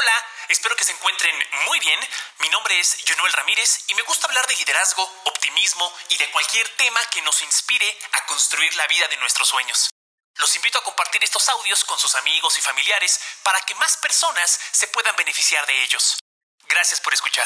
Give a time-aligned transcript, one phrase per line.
[0.00, 0.16] Hola,
[0.48, 1.36] espero que se encuentren
[1.68, 2.00] muy bien.
[2.40, 6.66] Mi nombre es Jonuel Ramírez y me gusta hablar de liderazgo, optimismo y de cualquier
[6.80, 7.84] tema que nos inspire
[8.16, 9.90] a construir la vida de nuestros sueños.
[10.38, 14.58] Los invito a compartir estos audios con sus amigos y familiares para que más personas
[14.72, 16.16] se puedan beneficiar de ellos.
[16.66, 17.44] Gracias por escuchar.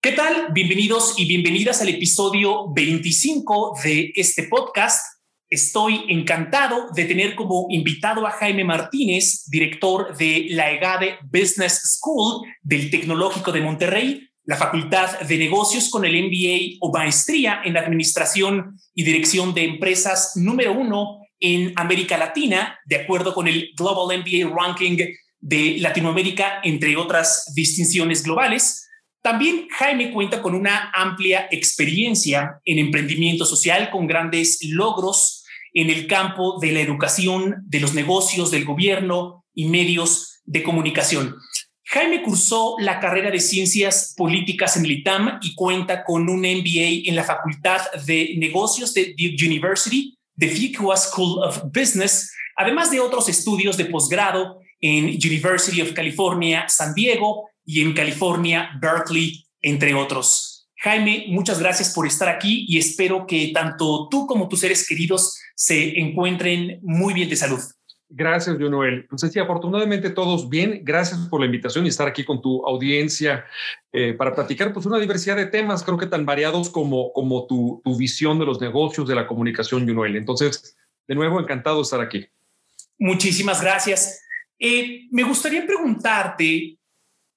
[0.00, 0.46] ¿Qué tal?
[0.52, 5.11] Bienvenidos y bienvenidas al episodio 25 de este podcast
[5.52, 12.46] Estoy encantado de tener como invitado a Jaime Martínez, director de la EGADE Business School
[12.62, 18.80] del Tecnológico de Monterrey, la Facultad de Negocios con el MBA o maestría en Administración
[18.94, 24.56] y Dirección de Empresas número uno en América Latina, de acuerdo con el Global MBA
[24.56, 24.96] Ranking
[25.38, 28.88] de Latinoamérica, entre otras distinciones globales.
[29.20, 35.40] También Jaime cuenta con una amplia experiencia en emprendimiento social con grandes logros
[35.72, 41.36] en el campo de la educación, de los negocios, del gobierno y medios de comunicación.
[41.84, 47.08] Jaime cursó la carrera de Ciencias Políticas en el ITAM y cuenta con un MBA
[47.08, 53.00] en la Facultad de Negocios de Duke University, the Fuqua School of Business, además de
[53.00, 59.94] otros estudios de posgrado en University of California, San Diego y en California, Berkeley, entre
[59.94, 60.51] otros.
[60.82, 65.40] Jaime, muchas gracias por estar aquí y espero que tanto tú como tus seres queridos
[65.54, 67.60] se encuentren muy bien de salud.
[68.08, 69.06] Gracias, Noel.
[69.08, 70.80] Pues sí, afortunadamente todos bien.
[70.82, 73.44] Gracias por la invitación y estar aquí con tu audiencia
[73.92, 77.80] eh, para platicar pues una diversidad de temas, creo que tan variados como, como tu,
[77.84, 80.16] tu visión de los negocios, de la comunicación, Noel.
[80.16, 80.76] Entonces,
[81.06, 82.26] de nuevo, encantado de estar aquí.
[82.98, 84.20] Muchísimas gracias.
[84.58, 86.76] Eh, me gustaría preguntarte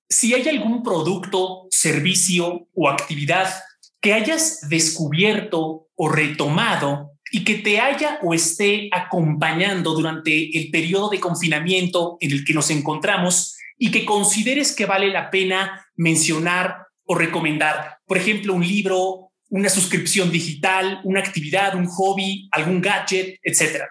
[0.09, 3.50] si hay algún producto, servicio o actividad
[4.02, 11.09] que hayas descubierto o retomado y que te haya o esté acompañando durante el periodo
[11.09, 16.86] de confinamiento en el que nos encontramos y que consideres que vale la pena mencionar
[17.03, 17.97] o recomendar.
[18.06, 23.88] Por ejemplo, un libro, una suscripción digital, una actividad, un hobby, algún gadget, etcétera.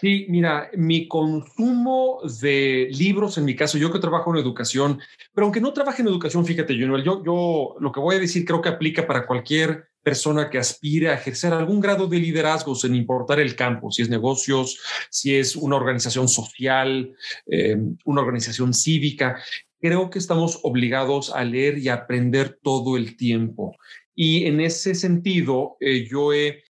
[0.00, 5.00] Sí, mira, mi consumo de libros, en mi caso, yo que trabajo en educación,
[5.34, 8.62] pero aunque no trabaje en educación, fíjate, yo, yo lo que voy a decir creo
[8.62, 13.38] que aplica para cualquier persona que aspire a ejercer algún grado de liderazgo sin importar
[13.38, 14.78] el campo, si es negocios,
[15.10, 17.14] si es una organización social,
[17.46, 19.42] eh, una organización cívica.
[19.78, 23.76] Creo que estamos obligados a leer y aprender todo el tiempo.
[24.14, 26.62] Y en ese sentido, eh, yo he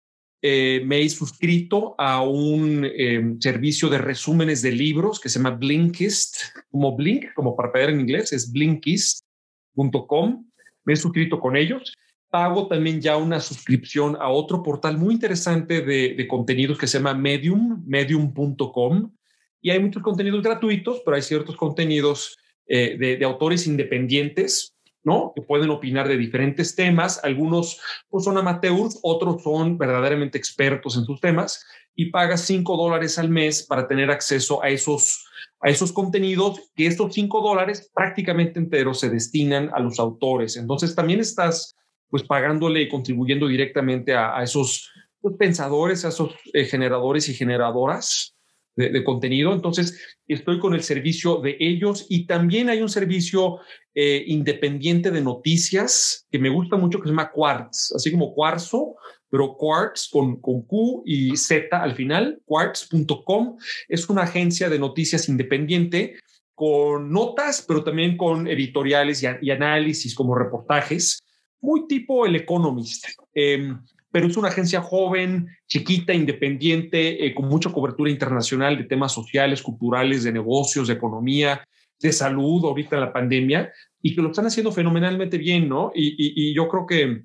[0.47, 5.55] eh, me he suscrito a un em, servicio de resúmenes de libros que se llama
[5.55, 6.35] Blinkist,
[6.69, 10.45] como Blink, como para pedir en inglés, es blinkist.com.
[10.83, 11.95] Me he suscrito con ellos.
[12.29, 17.15] Pago también ya una suscripción a otro portal muy interesante de, contenidos que se llama
[17.15, 19.15] Medium, medium.com.
[19.63, 24.74] Y hay muchos contenidos gratuitos, pero hay ciertos contenidos eh, de, de autores independientes
[25.05, 25.31] ¿no?
[25.33, 27.23] Que pueden opinar de diferentes temas.
[27.23, 27.79] Algunos
[28.09, 31.63] pues, son amateurs, otros son verdaderamente expertos en sus temas
[31.95, 35.25] y pagas 5 dólares al mes para tener acceso a esos,
[35.61, 40.57] a esos contenidos, que estos 5 dólares prácticamente enteros se destinan a los autores.
[40.57, 41.75] Entonces también estás
[42.09, 48.34] pues pagándole y contribuyendo directamente a, esos pues, pensadores, a esos eh, generadores y generadoras
[48.75, 49.53] de, contenido.
[49.53, 53.59] Entonces, estoy con el servicio de ellos y también hay un servicio
[53.93, 58.95] eh, independiente de noticias que me gusta mucho que se llama Quartz, así como cuarzo,
[59.29, 63.57] pero Quartz con, con Q y Z al final, quartz.com.
[63.87, 66.15] Es una agencia de noticias independiente
[66.53, 71.21] con notas, pero también con editoriales y, análisis como reportajes,
[71.59, 73.07] muy tipo el Economist.
[73.33, 73.77] Em,
[74.15, 79.61] pero es una agencia joven, chiquita, independiente, eh, con mucha cobertura internacional de temas sociales,
[79.61, 81.67] culturales, de negocios, de economía,
[81.99, 85.91] de salud, ahorita en la pandemia, y que lo están haciendo fenomenalmente bien, ¿no?
[85.93, 87.23] Y, yo creo que,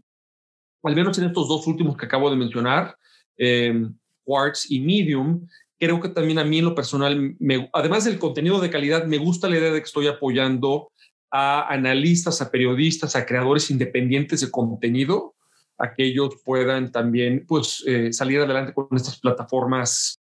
[0.82, 2.96] al menos en estos dos últimos que acabo de mencionar,
[3.38, 3.86] eh,
[4.24, 5.46] Quartz y Medium,
[5.78, 7.36] creo que también a mí en lo personal,
[7.72, 10.90] además del contenido de calidad, me gusta la idea de que estoy apoyando
[11.30, 15.36] a analistas, a periodistas, a creadores independientes de contenido
[15.80, 20.18] a que ellos puedan también pues, eh, salir adelante con estas plataformas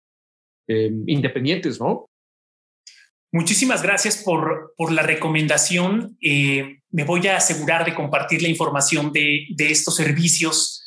[0.67, 2.05] eh, independientes, ¿no?
[3.31, 6.17] Muchísimas gracias por, por la recomendación.
[6.21, 10.85] Eh, me voy a asegurar de compartir la información de, de estos servicios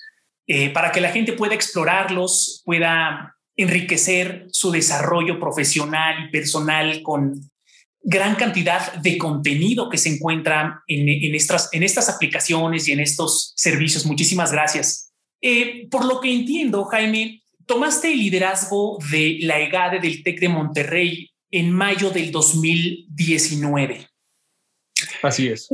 [0.75, 7.41] para que la gente pueda explorarlos, pueda enriquecer su desarrollo profesional y personal con,
[8.03, 13.53] gran cantidad de contenido que se encuentra en, estas, en estas aplicaciones y en estos
[13.57, 14.07] servicios.
[14.07, 15.13] Muchísimas gracias.
[15.41, 20.49] Eh, por lo que entiendo, Jaime, tomaste el liderazgo de la EGADE del TEC de
[20.49, 24.07] Monterrey en mayo del 2019.
[25.23, 25.69] Así es.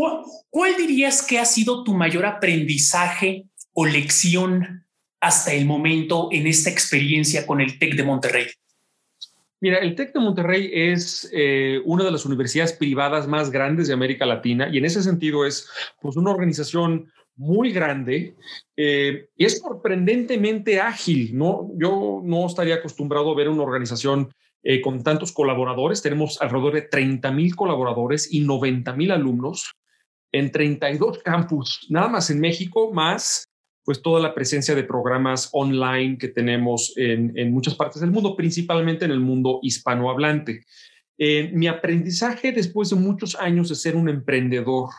[0.50, 4.86] ¿Cuál, dirías que ha sido tu mayor aprendizaje o lección
[5.20, 8.46] hasta el momento en esta experiencia con el TEC de Monterrey?
[9.60, 13.94] Mira, el TEC de Monterrey es eh, una de las universidades privadas más grandes de
[13.94, 15.68] América Latina y en ese sentido es
[16.00, 18.36] pues, una organización muy grande
[18.76, 21.36] eh, y es sorprendentemente ágil.
[21.36, 21.70] ¿no?
[21.76, 24.32] Yo no estaría acostumbrado a ver una organización
[24.62, 26.02] eh, con tantos colaboradores.
[26.02, 29.72] Tenemos alrededor de 30 mil colaboradores y 90 mil alumnos
[30.30, 33.47] en 32 campus, nada más en México, más
[33.88, 39.06] pues toda la presencia de programas online que tenemos en, muchas partes del mundo, principalmente
[39.06, 40.60] en el mundo hispanohablante.
[41.16, 44.90] Eh, mi aprendizaje después de muchos años de ser un emprendedor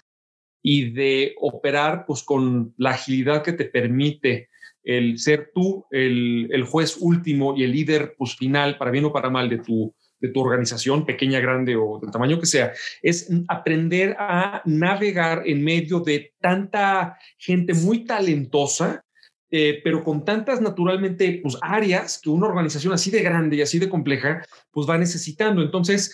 [0.64, 4.50] y de operar pues con la agilidad que te permite
[4.84, 9.14] el ser tú el, el, juez último y el líder pues, final, para bien o
[9.14, 13.30] para mal, de tu, de tu organización, pequeña, grande o del tamaño que sea, es
[13.48, 19.04] aprender a navegar en medio de tanta gente muy talentosa,
[19.52, 23.80] eh, pero con tantas naturalmente pues, áreas que una organización así de grande y así
[23.80, 25.62] de compleja pues va necesitando.
[25.62, 26.14] Entonces,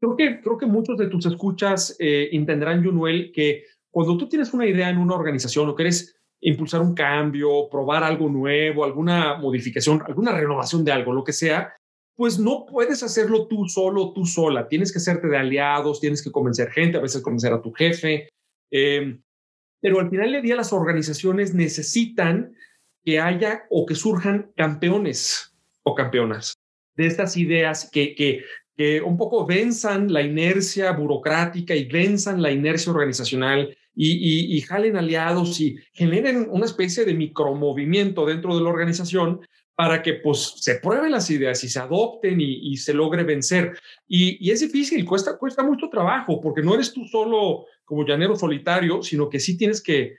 [0.00, 4.52] creo que, creo que muchos de tus escuchas eh, entenderán, Junuel, que cuando tú tienes
[4.54, 10.02] una idea en una organización o quieres impulsar un cambio, probar algo nuevo, alguna modificación,
[10.06, 11.74] alguna renovación de algo, lo que sea,
[12.20, 14.68] pues no puedes hacerlo tú solo, tú sola.
[14.68, 18.28] Tienes que hacerte de aliados, tienes que convencer gente, a veces convencer a tu jefe.
[18.70, 19.22] Em,
[19.80, 22.54] pero al final del día las organizaciones necesitan
[23.02, 26.52] que haya o que surjan campeones o campeonas
[26.94, 28.44] de estas ideas que, que,
[28.76, 34.98] que un poco venzan la inercia burocrática y venzan la inercia organizacional y, y, jalen
[34.98, 39.40] aliados y generen una especie de micromovimiento dentro de la organización
[39.80, 43.78] para que pues se prueben las ideas y se adopten y, se logre vencer.
[44.06, 49.02] Y, es difícil, cuesta, cuesta mucho trabajo, porque no eres tú solo como llanero solitario,
[49.02, 50.18] sino que sí tienes que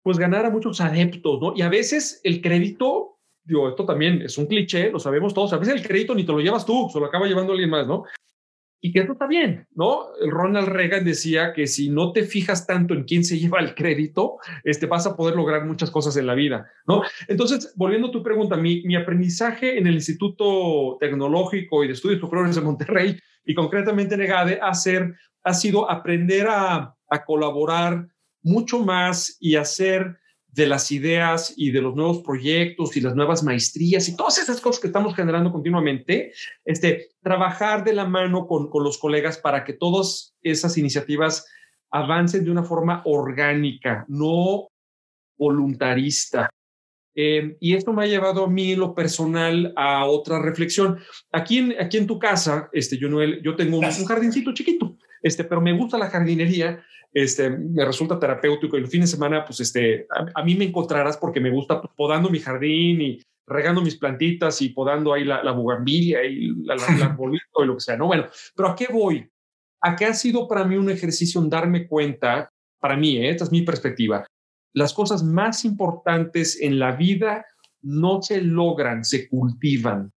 [0.00, 1.54] pues ganar a muchos adeptos, ¿no?
[1.56, 5.58] Y a veces el crédito, digo, esto también es un cliché, lo sabemos todos, a
[5.58, 8.04] veces el crédito ni te lo llevas tú, se lo acaba llevando alguien más, ¿no?
[8.80, 10.06] Y que eso está bien, ¿no?
[10.26, 14.36] Ronald Reagan decía que si no te fijas tanto en quién se lleva el crédito,
[14.64, 17.02] este, vas a poder lograr muchas cosas en la vida, ¿no?
[17.26, 22.20] Entonces, volviendo a tu pregunta, mi, mi aprendizaje en el Instituto Tecnológico y de Estudios
[22.20, 24.72] Superiores de Monterrey y concretamente en EGADE ha,
[25.42, 28.06] ha sido aprender a, a colaborar
[28.42, 33.42] mucho más y hacer de las ideas y de los nuevos proyectos y las nuevas
[33.42, 36.32] maestrías y todas esas cosas que estamos generando continuamente,
[36.64, 41.46] este, trabajar de la mano con, con los colegas para que todas esas iniciativas
[41.90, 44.68] avancen de una forma orgánica, no
[45.38, 46.50] voluntarista.
[47.14, 50.98] Eh, y esto me ha llevado a mí, lo personal, a otra reflexión.
[51.32, 53.08] Aquí en, aquí en tu casa, este, yo,
[53.42, 56.82] yo tengo un, un jardincito chiquito, este, pero me gusta la jardinería
[57.12, 61.16] este, me resulta terapéutico y el fin de semana, pues este, a, mí me encontrarás
[61.16, 65.52] porque me gusta podando mi jardín y regando mis plantitas y podando ahí la, la
[65.52, 67.16] bugambilia y la, la,
[67.62, 68.06] y lo que sea, ¿no?
[68.06, 69.26] Bueno, pero ¿a qué voy?
[69.80, 73.30] ¿A qué ha sido para mí un ejercicio en darme cuenta, para mí, ¿eh?
[73.30, 74.26] esta es mi perspectiva,
[74.74, 77.46] las cosas más importantes en la vida
[77.80, 80.12] no se logran, se cultivan,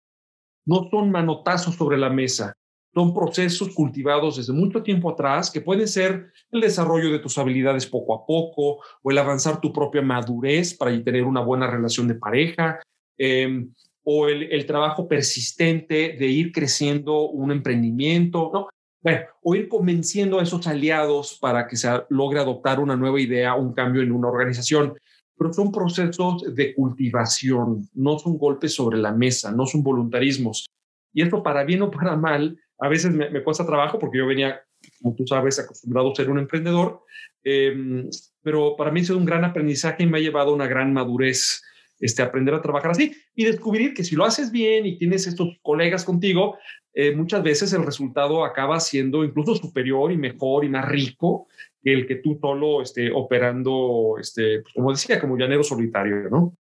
[0.65, 2.53] no son manotazos sobre la mesa,
[2.93, 7.85] son procesos cultivados desde mucho tiempo atrás que pueden ser el desarrollo de tus habilidades
[7.85, 12.15] poco a poco o el avanzar tu propia madurez para tener una buena relación de
[12.15, 12.79] pareja
[13.17, 18.67] em, o el, trabajo persistente de ir creciendo un emprendimiento, ¿no?
[19.03, 23.55] Bueno, o ir convenciendo a esos aliados para que se logre adoptar una nueva idea,
[23.55, 24.93] un cambio en una organización.
[25.35, 30.67] Pero son procesos de cultivación, no son golpes sobre la mesa, no son voluntarismos.
[31.13, 34.59] Y esto para bien o para mal a veces me, cuesta trabajo porque yo venía,
[35.01, 37.03] como tú sabes, acostumbrado a ser un emprendedor,
[37.43, 38.09] em,
[38.41, 40.91] pero para mí ha sido un gran aprendizaje y me ha llevado a una gran
[40.91, 41.61] madurez
[41.99, 45.49] este, aprender a trabajar así y descubrir que si lo haces bien y tienes estos
[45.61, 46.57] colegas contigo,
[46.95, 51.47] eh, muchas veces el resultado acaba siendo incluso superior y mejor y más rico
[51.83, 56.57] que el que tú solo esté operando, este, pues, como decía, como llanero solitario, ¿no?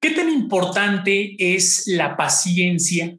[0.00, 3.16] ¿Qué tan importante es la paciencia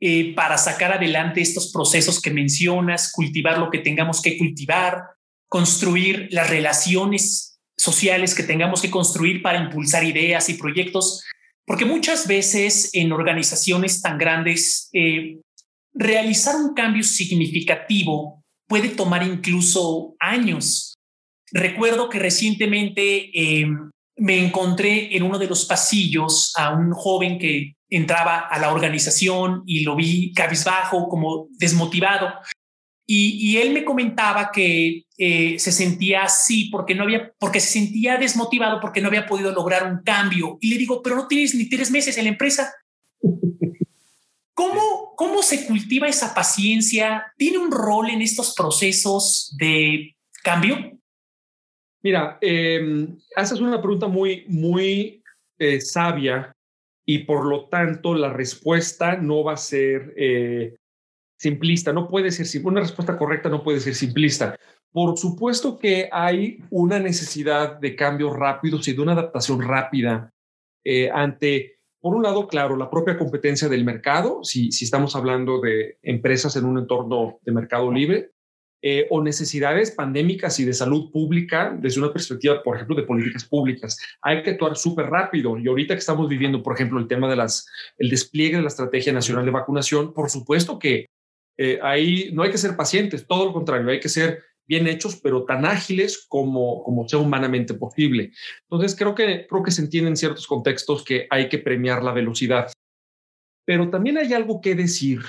[0.00, 5.02] eh, para sacar adelante estos procesos que mencionas, cultivar lo que tengamos que cultivar,
[5.48, 11.24] construir las relaciones sociales que tengamos que construir para impulsar ideas y proyectos,
[11.66, 15.38] porque muchas veces en organizaciones tan grandes, eh,
[15.94, 20.94] realizar un cambio significativo puede tomar incluso años.
[21.50, 27.76] Recuerdo que recientemente em, me encontré en uno de los pasillos a un joven que
[27.88, 32.34] entraba a la organización y lo vi cabizbajo, como desmotivado.
[33.10, 38.18] Y, él me comentaba que eh, se sentía así porque no había, porque se sentía
[38.18, 40.58] desmotivado porque no había podido lograr un cambio.
[40.60, 42.70] Y le digo, pero no tienes ni tres meses en la empresa.
[44.52, 47.32] ¿Cómo, ¿Cómo se cultiva esa paciencia?
[47.38, 50.97] ¿Tiene un rol en estos procesos de cambio?
[52.02, 55.22] Mira, eh, haces una pregunta muy, muy
[55.58, 56.54] eh, sabia
[57.04, 60.76] y por lo tanto la respuesta no va a ser eh,
[61.38, 64.56] simplista, no puede ser una respuesta correcta no puede ser simplista.
[64.92, 70.30] Por supuesto que hay una necesidad de cambios rápidos y de una adaptación rápida
[70.84, 75.60] eh, ante, por un lado, claro, la propia competencia del mercado, si, si estamos hablando
[75.60, 78.30] de empresas en un entorno de mercado libre,
[78.80, 83.44] eh, o necesidades pandémicas y de salud pública desde una perspectiva, por ejemplo, de políticas
[83.44, 83.98] públicas.
[84.22, 87.34] Hay que actuar súper rápido y ahorita que estamos viviendo, por ejemplo, el tema de
[87.34, 87.66] las,
[87.98, 91.06] el despliegue de la Estrategia Nacional de Vacunación, por supuesto que
[91.56, 95.18] eh, ahí no hay que ser pacientes, todo lo contrario, hay que ser bien hechos,
[95.20, 98.30] pero tan ágiles como, como sea humanamente posible.
[98.70, 102.12] Entonces, creo que, creo que se entiende en ciertos contextos que hay que premiar la
[102.12, 102.70] velocidad.
[103.64, 105.22] Pero también hay algo que decir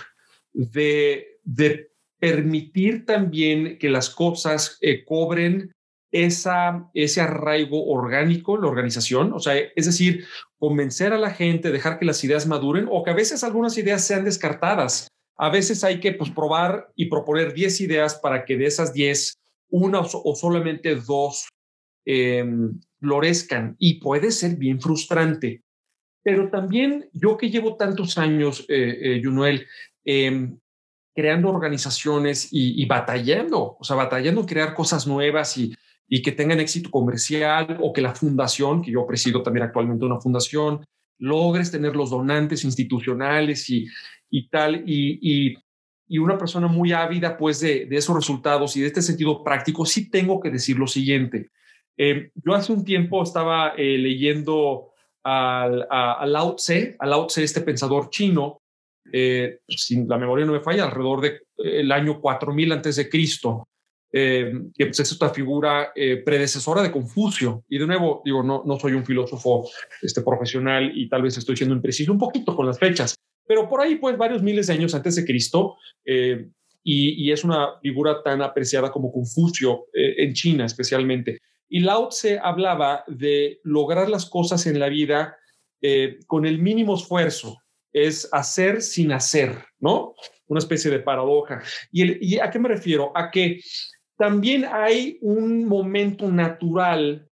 [0.53, 5.71] de, de permitir también que las cosas eh, cobren
[6.11, 10.25] esa, ese arraigo orgánico la organización, o sea, es decir,
[10.57, 14.03] convencer a la gente, dejar que las ideas maduren o que a veces algunas ideas
[14.05, 15.07] sean descartadas
[15.39, 19.39] a veces hay que pues, probar y proponer 10 ideas para que de esas 10,
[19.69, 21.47] una o, solamente dos
[22.05, 25.63] em, florezcan y puede ser bien frustrante.
[26.23, 29.65] Pero también yo que llevo tantos años, eh, eh
[30.03, 30.59] em,
[31.15, 35.75] creando organizaciones y, batallando, o sea, batallando crear cosas nuevas y,
[36.23, 40.83] que tengan éxito comercial o que la fundación, que yo presido también actualmente una fundación,
[41.19, 43.85] logres tener los donantes institucionales y,
[44.29, 45.55] y tal, y,
[46.07, 50.09] y, una persona muy ávida pues de, esos resultados y de este sentido práctico, sí
[50.09, 51.49] tengo que decir lo siguiente.
[51.97, 57.43] Eh, yo hace un tiempo estaba eh, leyendo al, a, Lao Tse, a Lao Tse,
[57.43, 58.61] este pensador chino,
[59.11, 63.67] eh, sin la memoria no me falla, alrededor del el año 4000 antes de Cristo,
[64.11, 65.91] eh, que pues, es esta figura
[66.23, 67.65] predecesora de Confucio.
[67.67, 69.69] Y de nuevo, digo, no, no soy un filósofo
[70.01, 73.15] este, profesional y tal vez estoy siendo impreciso un poquito con las fechas,
[73.49, 75.75] pero por ahí, pues, varios miles de años antes de Cristo,
[76.05, 76.49] eh,
[76.83, 81.39] y, es una figura tan apreciada como Confucio eh, en China especialmente.
[81.67, 85.35] Y Lao Tse hablaba de lograr las cosas en la vida
[85.81, 87.57] eh, con el mínimo esfuerzo,
[87.93, 90.13] es hacer sin hacer, ¿no?
[90.47, 91.61] Una especie de paradoja.
[91.91, 93.11] ¿Y, ¿Y a qué me refiero?
[93.15, 93.61] A que
[94.17, 97.29] también hay un momento natural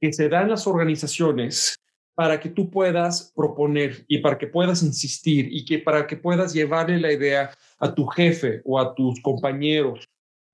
[0.00, 1.78] que se da en las organizaciones
[2.14, 6.52] para que tú puedas proponer y para que puedas insistir y que para que puedas
[6.52, 10.04] llevarle la idea a tu jefe o a tus compañeros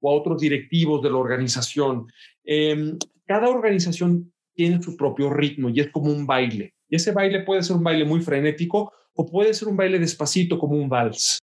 [0.01, 2.07] o a otros directivos de la organización.
[2.45, 6.75] Em, cada organización tiene su propio ritmo y es como un baile.
[6.87, 10.59] Y ese baile puede ser un baile muy frenético o puede ser un baile despacito
[10.59, 11.39] como un vals.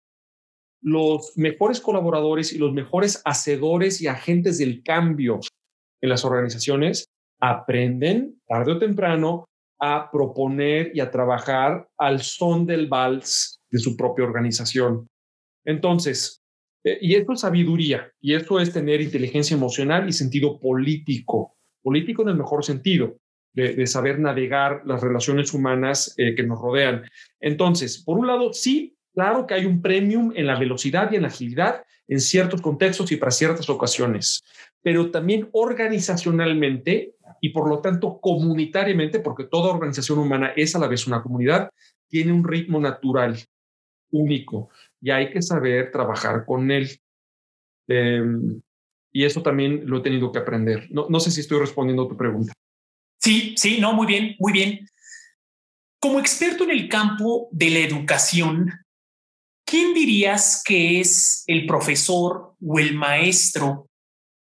[0.82, 5.40] Los mejores colaboradores y los mejores hacedores y agentes del cambio
[6.00, 7.04] en las organizaciones
[7.40, 9.44] aprenden tarde o temprano
[9.80, 15.06] a proponer y a trabajar al son del vals de su propia organización.
[15.64, 16.40] Entonces,
[16.84, 22.22] eh, y eso es sabiduría, y eso es tener inteligencia emocional y sentido político, político
[22.22, 23.16] en el mejor sentido,
[23.52, 27.02] de, saber navegar las relaciones humanas eh, que nos rodean.
[27.40, 31.22] Entonces, por un lado, sí, claro que hay un premium en la velocidad y en
[31.22, 34.42] la agilidad en ciertos contextos y para ciertas ocasiones,
[34.82, 40.88] pero también organizacionalmente y por lo tanto comunitariamente, porque toda organización humana es a la
[40.88, 41.70] vez una comunidad,
[42.08, 43.38] tiene un ritmo natural
[44.10, 46.88] único y hay que saber trabajar con él.
[47.86, 48.60] Em,
[49.12, 50.88] y eso también lo he tenido que aprender.
[50.90, 52.52] No, no sé si estoy respondiendo a tu pregunta.
[53.20, 54.88] Sí, sí, no, muy bien, muy bien.
[56.00, 58.70] Como experto en el campo de la educación,
[59.64, 63.88] ¿quién dirías que es el profesor o el maestro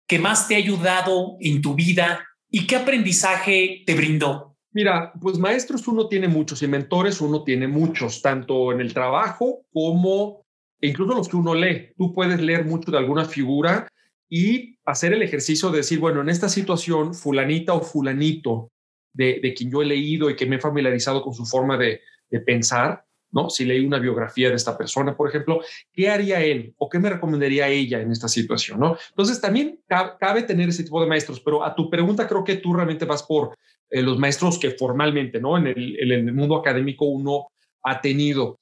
[0.07, 4.57] que más te ha ayudado en tu vida ¿Y qué aprendizaje te brindó?
[4.73, 9.65] Mira, pues maestros uno tiene muchos y mentores uno tiene muchos, tanto en el trabajo
[9.73, 10.47] como
[10.81, 11.93] incluso los que uno lee.
[11.97, 13.87] Tú puedes leer mucho de alguna figura
[14.29, 18.71] y hacer el ejercicio de decir, bueno, en esta situación, fulanita o fulanito
[19.13, 22.01] de, quien yo he leído y que me he familiarizado con su forma de,
[22.45, 23.49] pensar, ¿no?
[23.49, 27.09] Si leí una biografía de esta persona, por ejemplo, ¿qué haría él o qué me
[27.09, 28.99] recomendaría ella en esta situación, ¿no?
[29.09, 32.75] Entonces también cabe tener ese tipo de maestros, pero a tu pregunta creo que tú
[32.75, 33.57] realmente vas por
[33.89, 35.57] eh, los maestros que formalmente, ¿no?
[35.57, 37.47] En el, en el, mundo académico uno
[37.83, 38.61] ha tenido.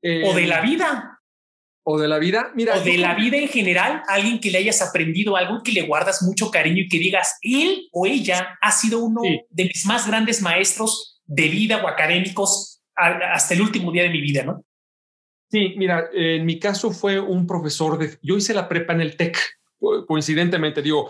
[0.00, 1.17] o de la vida.
[1.90, 2.76] O de la vida, mira.
[2.76, 6.22] O de la vida en general, alguien que le hayas aprendido algo que le guardas
[6.22, 10.42] mucho cariño y que digas, él o ella ha sido uno de mis más grandes
[10.42, 14.66] maestros de vida o académicos hasta el último día de mi vida, ¿no?
[15.50, 19.16] Sí, mira, en mi caso fue un profesor de, yo hice la prepa en el
[19.16, 19.38] TEC,
[20.06, 21.08] coincidentemente, digo,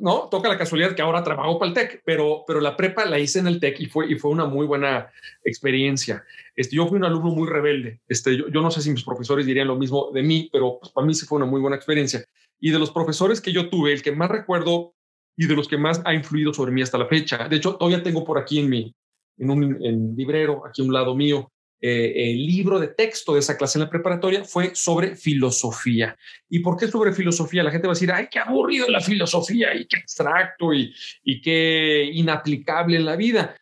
[0.00, 3.20] no, toca la casualidad que ahora trabajo para el TEC, pero, pero la prepa la
[3.20, 5.12] hice en el TEC y fue, y fue una muy buena
[5.44, 6.24] experiencia.
[6.54, 8.00] Este, yo fui un alumno muy rebelde.
[8.06, 11.06] Este, yo, no sé si mis profesores dirían lo mismo de mí, pero pues, para
[11.06, 12.24] mí sí fue una muy buena experiencia.
[12.60, 14.94] Y de los profesores que yo tuve, el que más recuerdo
[15.36, 18.02] y de los que más ha influido sobre mí hasta la fecha, de hecho, todavía
[18.02, 18.94] tengo por aquí en mi,
[19.38, 21.50] en un en librero, aquí a un lado mío,
[21.84, 26.16] eh, el libro de texto de esa clase en la preparatoria fue sobre filosofía.
[26.48, 27.64] ¿Y por qué sobre filosofía?
[27.64, 30.94] La gente va a decir, ay, qué aburrido la filosofía y qué abstracto y,
[31.24, 33.56] y qué inaplicable en la vida.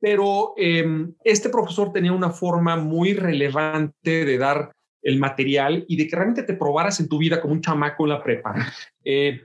[0.00, 6.08] Pero em, este profesor tenía una forma muy relevante de dar el material y de
[6.08, 8.54] que realmente te probaras en tu vida como un chamaco en la prepa.
[9.04, 9.40] Eh,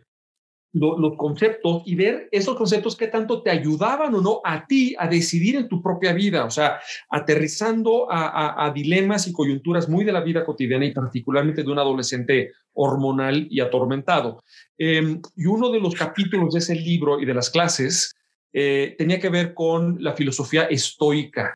[0.74, 5.08] los conceptos y ver esos conceptos que tanto te ayudaban o no a ti a
[5.08, 10.22] decidir en tu propia vida, o sea, aterrizando a, dilemas y coyunturas muy de la
[10.22, 14.42] vida cotidiana y particularmente de un adolescente hormonal y atormentado.
[14.78, 18.14] Em, y uno de los capítulos de ese libro y de las clases
[18.54, 21.54] eh, tenía que ver con la filosofía estoica,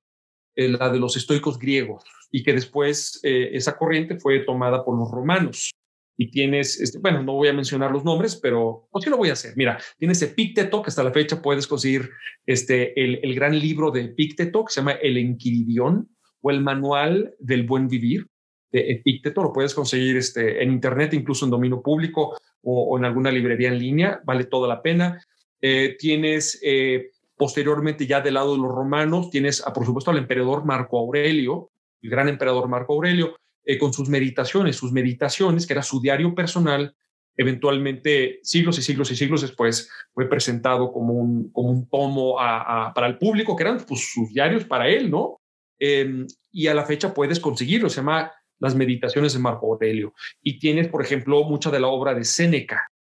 [0.56, 4.98] eh, la de los estoicos griegos, y que después eh, esa corriente fue tomada por
[4.98, 5.72] los romanos
[6.18, 9.30] y tienes, este, bueno, no voy a mencionar los nombres, pero pues sí lo voy
[9.30, 9.54] a hacer.
[9.56, 12.10] Mira, tienes Epicteto, que hasta la fecha puedes conseguir
[12.46, 16.10] este, el, el gran libro de Epicteto, que se llama El Enquiridión
[16.42, 18.28] o el Manual del Buen Vivir
[18.72, 19.44] de Epicteto.
[19.44, 23.80] Lo puedes conseguir este, en Internet, incluso en dominio público o, en alguna librería en
[23.80, 24.22] línea.
[24.24, 25.22] Vale toda la pena.
[25.68, 30.20] Eh, tienes eh, posteriormente, ya del lado de los romanos, tienes, a, por supuesto, al
[30.20, 31.72] emperador Marco Aurelio,
[32.04, 36.36] el gran emperador Marco Aurelio, eh, con sus meditaciones, sus meditaciones, que era su diario
[36.36, 36.96] personal,
[37.36, 43.08] eventualmente siglos y siglos y siglos después fue presentado como un, como un tomo para
[43.08, 45.42] el público, que eran pues, sus diarios para él, ¿no?
[45.80, 50.14] Em, y a la fecha puedes conseguirlo, se llama Las Meditaciones de Marco Aurelio.
[50.44, 52.92] Y tienes, por ejemplo, mucha de la obra de Séneca,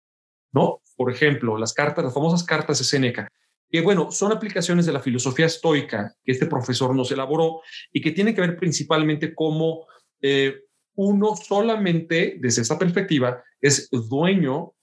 [0.55, 0.81] ¿no?
[0.97, 3.29] Por ejemplo, las cartas, las famosas cartas de Séneca,
[3.69, 7.61] que bueno, son aplicaciones de la filosofía estoica que este profesor nos elaboró
[7.93, 9.87] y que tiene que ver principalmente cómo
[10.23, 10.61] eh,
[10.95, 14.75] uno solamente desde esa perspectiva es dueño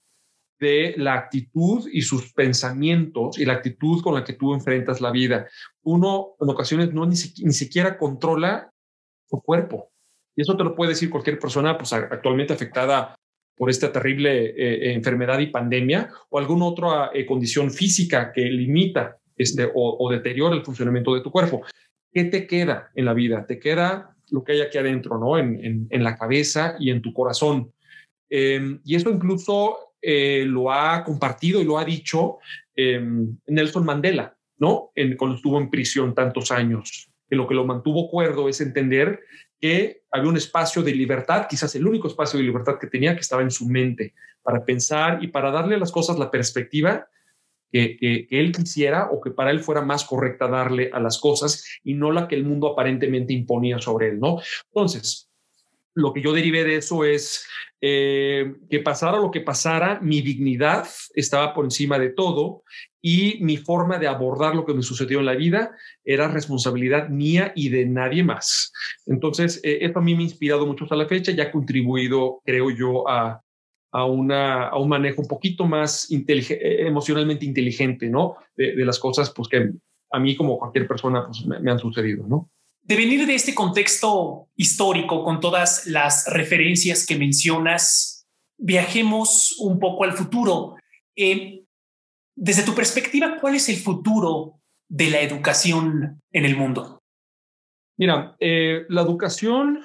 [0.60, 5.10] de la actitud y sus pensamientos y la actitud con la que tú enfrentas la
[5.10, 5.48] vida.
[5.82, 8.70] Uno en ocasiones no ni, siquiera controla
[9.28, 9.90] su cuerpo.
[10.36, 13.16] Y eso te lo puede decir cualquier persona pues, actualmente afectada
[13.56, 19.18] por esta terrible eh, eh, enfermedad y pandemia o alguna otra condición física que limita
[19.36, 21.62] este, o, o deteriora el funcionamiento de tu cuerpo.
[22.12, 23.46] ¿Qué te queda en la vida?
[23.46, 25.38] Te queda lo que hay aquí adentro, ¿no?
[25.38, 27.72] En, la cabeza y en tu corazón.
[28.28, 32.38] Em, y esto incluso eh, lo ha compartido y lo ha dicho
[32.74, 34.90] em, Nelson Mandela, ¿no?
[34.94, 37.10] En, cuando estuvo en prisión tantos años.
[37.28, 39.20] Que lo que lo mantuvo cuerdo es entender
[39.62, 43.20] que había un espacio de libertad, quizás el único espacio de libertad que tenía, que
[43.20, 47.06] estaba en su mente, para pensar y para darle a las cosas la perspectiva
[47.70, 51.94] que, él quisiera o que para él fuera más correcta darle a las cosas y
[51.94, 54.40] no la que el mundo aparentemente imponía sobre él, ¿no?
[54.66, 55.30] Entonces,
[55.94, 57.46] lo que yo derivé de eso es
[57.80, 62.62] eh, que pasara lo que pasara, mi dignidad estaba por encima de todo
[63.00, 67.52] y mi forma de abordar lo que me sucedió en la vida era responsabilidad mía
[67.56, 68.72] y de nadie más.
[69.06, 72.40] Entonces, eh, esto a mí me ha inspirado mucho hasta la fecha y ha contribuido,
[72.44, 73.42] creo yo, a,
[73.92, 78.36] a, una, a un manejo un poquito más eh, emocionalmente inteligente, ¿no?
[78.56, 79.72] De, las cosas pues, que
[80.10, 82.50] a mí como cualquier persona pues, me, han sucedido, ¿no?
[82.82, 88.26] De venir de este contexto histórico con todas las referencias que mencionas,
[88.58, 90.76] viajemos un poco al futuro.
[91.16, 91.64] Eh,
[92.34, 97.02] desde tu perspectiva, ¿cuál es el futuro de la educación en el mundo?
[97.98, 99.84] Mira, eh, la educación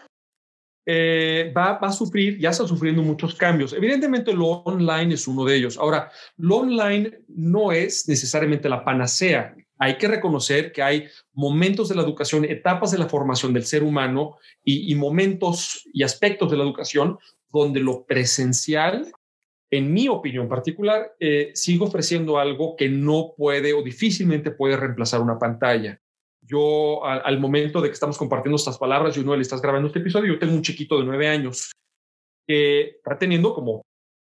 [0.89, 3.73] eh, va, a sufrir, ya está sufriendo muchos cambios.
[3.73, 5.77] Evidentemente lo online es uno de ellos.
[5.77, 9.53] Ahora, lo online no es necesariamente la panacea.
[9.79, 13.83] Hay que reconocer que hay momentos de la educación, etapas de la formación del ser
[13.83, 17.17] humano y, momentos y aspectos de la educación
[17.49, 19.11] donde lo presencial,
[19.69, 25.21] en mi opinión particular, eh, sigue ofreciendo algo que no puede o difícilmente puede reemplazar
[25.21, 25.99] una pantalla.
[26.41, 29.99] yo al, momento de que estamos compartiendo estas palabras, yo no le estás grabando este
[29.99, 31.71] episodio, yo tengo un chiquito de nueve años
[32.47, 33.83] que está teniendo como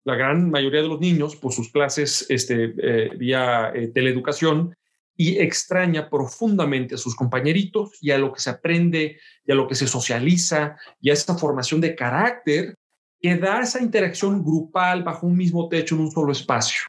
[0.05, 4.75] la gran mayoría de los niños por sus clases este, eh, vía eh, teleeducación
[5.15, 9.67] y extraña profundamente a sus compañeritos y a lo que se aprende y a lo
[9.67, 12.75] que se socializa y a esta formación de carácter
[13.19, 16.81] que da esa interacción grupal bajo un mismo techo en un solo espacio.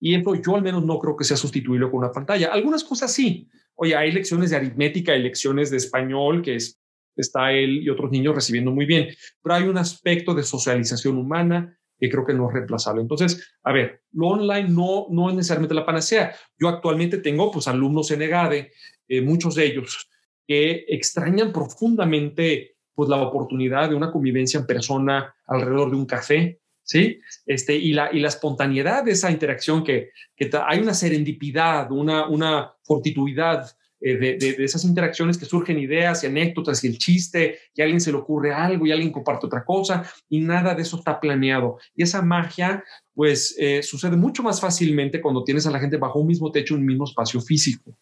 [0.00, 2.52] Y eso yo al menos no creo que sea sustituible con una pantalla.
[2.52, 3.48] Algunas cosas sí.
[3.76, 6.78] Oye, hay lecciones de aritmética, hay lecciones de español que es,
[7.16, 9.08] está él y otros niños recibiendo muy bien,
[9.42, 13.00] pero hay un aspecto de socialización humana que creo que no es reemplazable.
[13.00, 16.34] Entonces, a ver, lo online no, no es necesariamente la panacea.
[16.58, 18.72] Yo actualmente tengo pues alumnos en EGADE,
[19.08, 20.08] eh, muchos de ellos,
[20.46, 26.60] que extrañan profundamente pues la oportunidad de una convivencia en persona alrededor de un café,
[26.82, 27.18] ¿sí?
[27.46, 32.28] Este, y, la, y la espontaneidad de esa interacción que, que hay una serendipidad, una,
[32.28, 33.66] una fortituidad
[34.06, 38.02] eh, de, esas interacciones que surgen ideas y anécdotas y el chiste, y a alguien
[38.02, 41.78] se le ocurre algo y alguien comparte otra cosa, y nada de eso está planeado.
[41.96, 46.18] Y esa magia, pues, eh, sucede mucho más fácilmente cuando tienes a la gente bajo
[46.18, 47.96] un mismo techo, un mismo espacio físico,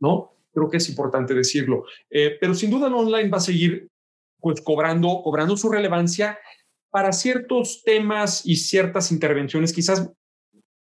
[0.00, 0.32] ¿no?
[0.52, 1.84] Creo que es importante decirlo.
[2.10, 3.86] Eh, pero sin duda el online va a seguir,
[4.40, 6.36] pues, cobrando, cobrando su relevancia
[6.90, 10.10] para ciertos temas y ciertas intervenciones quizás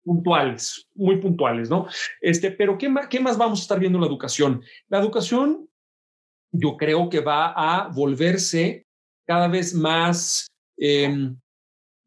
[0.05, 1.87] puntuales, muy puntuales, ¿no?
[2.21, 4.63] Este, pero ¿qué más, ¿qué más vamos a estar viendo en la educación?
[4.89, 5.69] La educación
[6.53, 8.87] yo creo que va a volverse
[9.27, 11.39] cada vez más, em,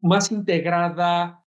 [0.00, 1.42] más integrada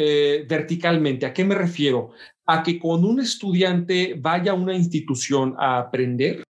[0.00, 1.26] eh, verticalmente.
[1.26, 2.10] ¿A qué me refiero?
[2.46, 6.44] A que cuando un estudiante vaya a una institución a aprender,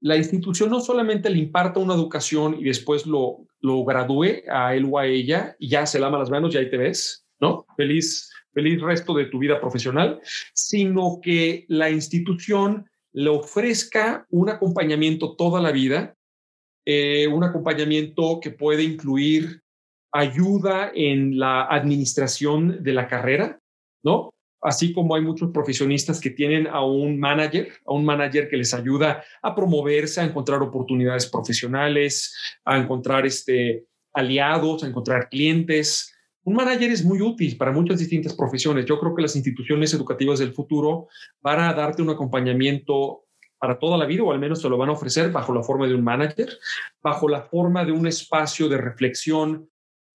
[0.00, 4.88] la institución no solamente le imparta una educación y después lo, lo gradúe a él
[4.90, 7.64] o a ella y ya se lama las manos y ahí te ves, ¿no?
[7.76, 10.20] Feliz feliz resto de tu vida profesional,
[10.52, 16.14] sino que la institución le ofrezca un acompañamiento toda la vida,
[16.84, 19.62] eh, un acompañamiento que puede incluir
[20.12, 23.60] ayuda en la administración de la carrera,
[24.02, 24.30] ¿no?
[24.60, 28.72] Así como hay muchos profesionistas que tienen a un manager, a un manager que les
[28.72, 36.11] ayuda a promoverse, a encontrar oportunidades profesionales, a encontrar este, aliados, a encontrar clientes,
[36.44, 38.84] un manager es muy útil para muchas distintas profesiones.
[38.86, 41.08] Yo creo que las instituciones educativas del futuro
[41.40, 43.24] van a darte un acompañamiento
[43.58, 45.86] para toda la vida, o al menos te lo van a ofrecer bajo la forma
[45.86, 46.48] de un manager,
[47.00, 49.70] bajo la forma de un espacio de reflexión,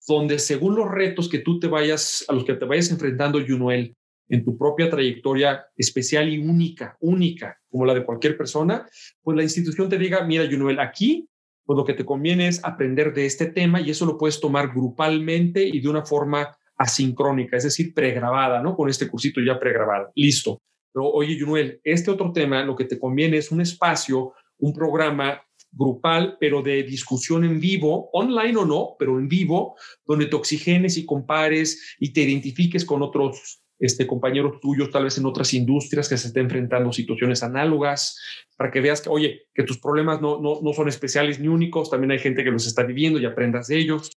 [0.06, 3.96] donde según los retos que tú te vayas, a los que te vayas enfrentando, Junuel,
[4.28, 8.86] en tu propia trayectoria especial y única, única, como la de cualquier persona,
[9.22, 11.26] pues la institución te diga, mira, Junuel, aquí
[11.68, 14.72] pues lo que te conviene es aprender de este tema y eso lo puedes tomar
[14.72, 18.74] grupalmente y de una forma asincrónica, es decir, pregrabada, ¿no?
[18.74, 20.10] Con este cursito ya pregrabado.
[20.14, 20.62] Listo.
[20.90, 25.42] Pero oye, Junuel, este otro tema, lo que te conviene es un espacio, un programa
[25.70, 29.76] grupal, pero de discusión en vivo, online o no, pero en vivo,
[30.06, 35.16] donde te oxigenes y compares y te identifiques con otros este, compañeros tuyos, tal vez
[35.18, 38.18] en otras industrias que se estén enfrentando situaciones análogas,
[38.56, 41.90] para que veas que, oye, que tus problemas no, no, no son especiales ni únicos,
[41.90, 44.10] también hay gente que los está viviendo y aprendas de ellos.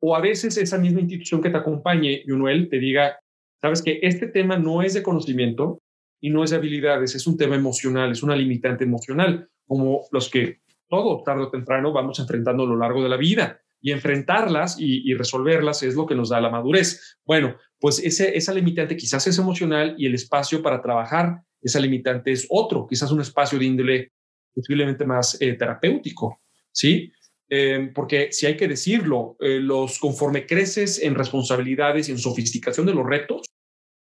[0.00, 3.18] O a veces esa misma institución que te acompañe, Yunuel, te diga,
[3.60, 5.80] sabes que este tema no es de conocimiento
[6.20, 10.30] y no es de habilidades, es un tema emocional, es una limitante emocional, como los
[10.30, 14.76] que todo tarde o temprano vamos enfrentando a lo largo de la vida y enfrentarlas
[14.80, 17.18] y, resolverlas es lo que nos da la madurez.
[17.26, 22.32] Bueno, pues ese, esa limitante quizás es emocional y el espacio para trabajar esa limitante
[22.32, 24.12] es otro, quizás un espacio de índole
[24.54, 26.40] posiblemente más eh, terapéutico,
[26.72, 27.12] ¿sí?
[27.50, 32.86] Eh, porque si hay que decirlo, eh, los conforme creces en responsabilidades y en sofisticación
[32.86, 33.42] de los retos,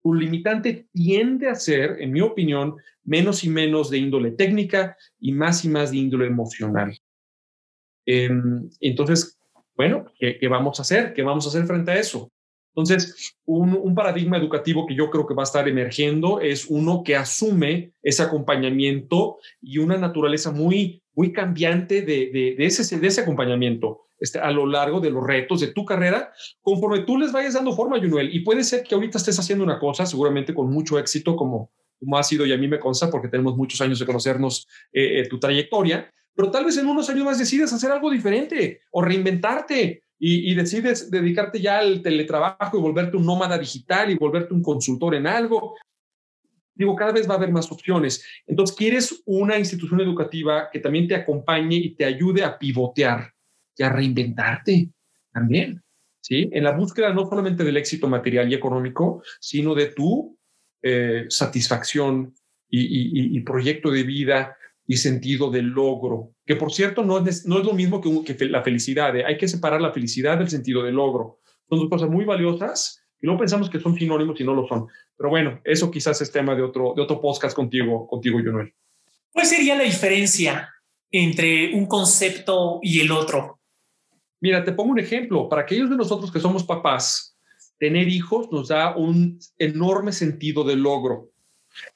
[0.03, 5.31] tu limitante tiende a ser, en mi opinión, menos y menos de índole técnica y
[5.31, 6.95] más y más de índole emocional.
[8.05, 9.39] Em, entonces,
[9.75, 11.13] bueno, ¿qué, vamos a hacer?
[11.13, 12.29] ¿Qué vamos a hacer frente a eso?
[12.75, 17.15] Entonces, un, paradigma educativo que yo creo que va a estar emergiendo es uno que
[17.15, 24.01] asume ese acompañamiento y una naturaleza muy, muy cambiante de, de, ese, de ese acompañamiento
[24.23, 26.31] este, a lo largo de los retos de tu carrera,
[26.61, 28.33] conforme tú les vayas dando forma, Junuel.
[28.33, 32.17] Y puede ser que ahorita estés haciendo una cosa, seguramente con mucho éxito, como, como
[32.17, 35.27] ha sido y a mí me consta, porque tenemos muchos años de conocernos eh, eh,
[35.27, 40.03] tu trayectoria, pero tal vez en unos años más decides hacer algo diferente o reinventarte
[40.25, 45.15] y, decides dedicarte ya al teletrabajo y volverte un nómada digital y volverte un consultor
[45.15, 45.75] en algo.
[46.73, 48.25] Digo, cada vez va a haber más opciones.
[48.47, 53.33] Entonces, quieres una institución educativa que también te acompañe y te ayude a pivotear
[53.75, 54.91] y a reinventarte
[55.33, 55.83] también,
[56.21, 56.49] ¿sí?
[56.53, 60.37] En la búsqueda no solamente del éxito material y económico, sino de tu
[60.81, 62.33] eh, satisfacción
[62.69, 67.65] y, proyecto de vida y sentido de logro, que por cierto no es, no es
[67.65, 69.23] lo mismo que, que la felicidad, ¿eh?
[69.25, 71.39] hay que separar la felicidad del sentido de logro.
[71.69, 74.87] Son dos cosas muy valiosas y luego pensamos que son sinónimos y no lo son.
[75.15, 78.73] Pero bueno, eso quizás es tema de otro, de otro podcast contigo, contigo, Jonuel.
[79.31, 80.69] ¿Cuál sería la diferencia
[81.09, 83.61] entre un concepto y el otro?
[84.41, 85.47] Mira, te pongo un ejemplo.
[85.47, 87.37] Para aquellos de nosotros que somos papás,
[87.79, 91.31] tener hijos nos da un enorme sentido de logro.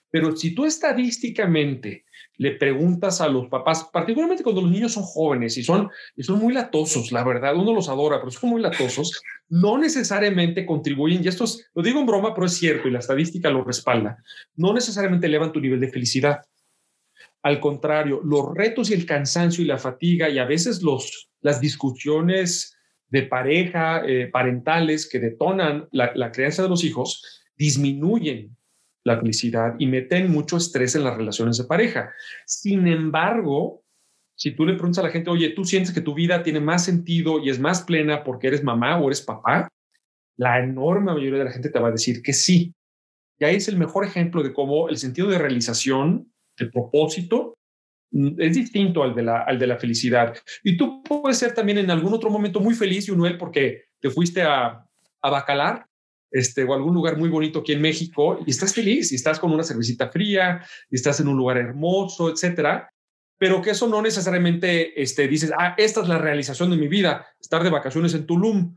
[0.09, 2.05] Pero si tú estadísticamente
[2.37, 6.53] le preguntas a los papás, particularmente cuando los niños son jóvenes y son, son muy
[6.53, 11.45] latosos, la verdad, uno los adora, pero son muy latosos, no necesariamente contribuyen, y esto
[11.73, 14.23] lo digo en broma, pero es cierto y la estadística lo respalda,
[14.55, 16.41] no necesariamente elevan tu nivel de felicidad.
[17.41, 21.61] Al contrario, los retos y el cansancio y la fatiga y a veces los, las
[21.61, 22.77] discusiones
[23.09, 27.23] de pareja, eh, parentales que detonan la, la crianza de los hijos,
[27.55, 28.57] disminuyen
[29.07, 32.11] la felicidad y meten mucho estrés en las relaciones de pareja.
[32.45, 33.81] Sin embargo,
[34.35, 36.83] si tú le preguntas a la gente, oye, ¿tú sientes que tu vida tiene más
[36.83, 39.69] sentido y es más plena porque eres mamá o eres papá?
[40.35, 42.73] La enorme mayoría de la gente te va a decir que sí.
[43.39, 47.55] Y ahí es el mejor ejemplo de cómo el sentido de realización, de propósito,
[48.11, 50.35] mm, es distinto al de la, al de la felicidad.
[50.63, 54.41] Y tú puedes ser también en algún otro momento muy feliz, Unuel, porque te fuiste
[54.41, 54.85] a,
[55.21, 55.86] a Bacalar
[56.31, 59.51] este, o algún lugar muy bonito aquí en México y estás feliz y estás con
[59.51, 62.89] una cervecita fría y estás en un lugar hermoso, etcétera.
[63.39, 67.27] Pero que eso no necesariamente este, dices, ah, esta es la realización de mi vida,
[67.39, 68.75] estar de vacaciones en Tulum.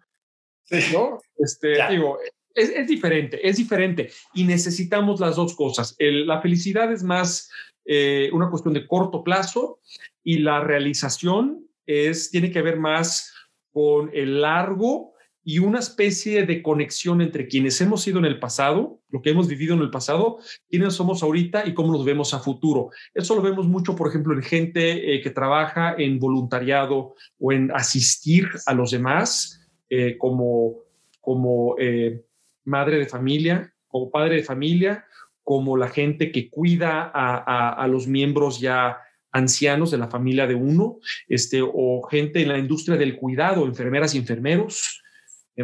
[0.92, 1.18] ¿No?
[1.38, 2.18] Este, digo,
[2.54, 5.96] es, diferente, es diferente y necesitamos las dos cosas.
[5.98, 7.50] la felicidad es más
[7.84, 9.80] eh, una cuestión de corto plazo
[10.22, 13.32] y la realización es, tiene que ver más
[13.72, 15.09] con el largo
[15.42, 19.48] y una especie de conexión entre quienes hemos sido en el pasado, lo que hemos
[19.48, 22.90] vivido en el pasado, quiénes somos ahorita y cómo nos vemos a futuro.
[23.14, 27.70] Eso lo vemos mucho, por ejemplo, en gente eh, que trabaja en voluntariado o en
[27.72, 30.76] asistir a los demás eh, como,
[31.20, 32.22] como eh,
[32.64, 35.04] madre de familia, como padre de familia,
[35.42, 38.98] como la gente que cuida a, a los miembros ya
[39.32, 40.98] ancianos de la familia de uno,
[41.28, 44.99] este, o gente en la industria del cuidado, enfermeras y enfermeros,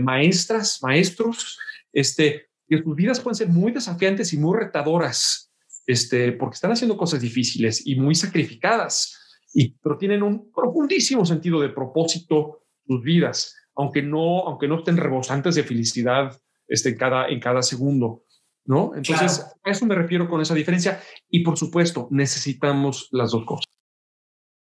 [0.00, 1.58] maestras, maestros,
[1.92, 5.52] este, que sus vidas pueden ser muy desafiantes y muy retadoras,
[5.86, 11.60] este, porque están haciendo cosas difíciles y muy sacrificadas, y, pero tienen un profundísimo sentido
[11.60, 17.28] de propósito sus vidas, aunque no, aunque no estén rebosantes de felicidad este, en, cada,
[17.28, 18.22] en cada segundo.
[18.68, 18.96] ¿No?
[18.96, 21.00] Entonces, a eso me refiero con esa diferencia.
[21.30, 23.65] Y por supuesto, necesitamos las dos cosas.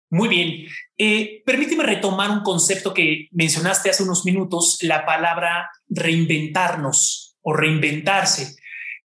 [0.09, 0.65] Muy bien.
[0.97, 8.55] Eh, permíteme retomar un concepto que mencionaste hace unos minutos, la palabra reinventarnos o reinventarse.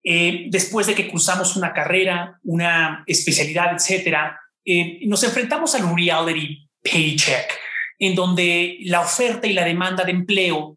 [0.03, 6.69] Eh, después de que cursamos una carrera, una especialidad, etcétera, eh, nos enfrentamos al reality
[6.83, 7.59] paycheck,
[7.99, 10.77] en donde la oferta y la demanda de empleo,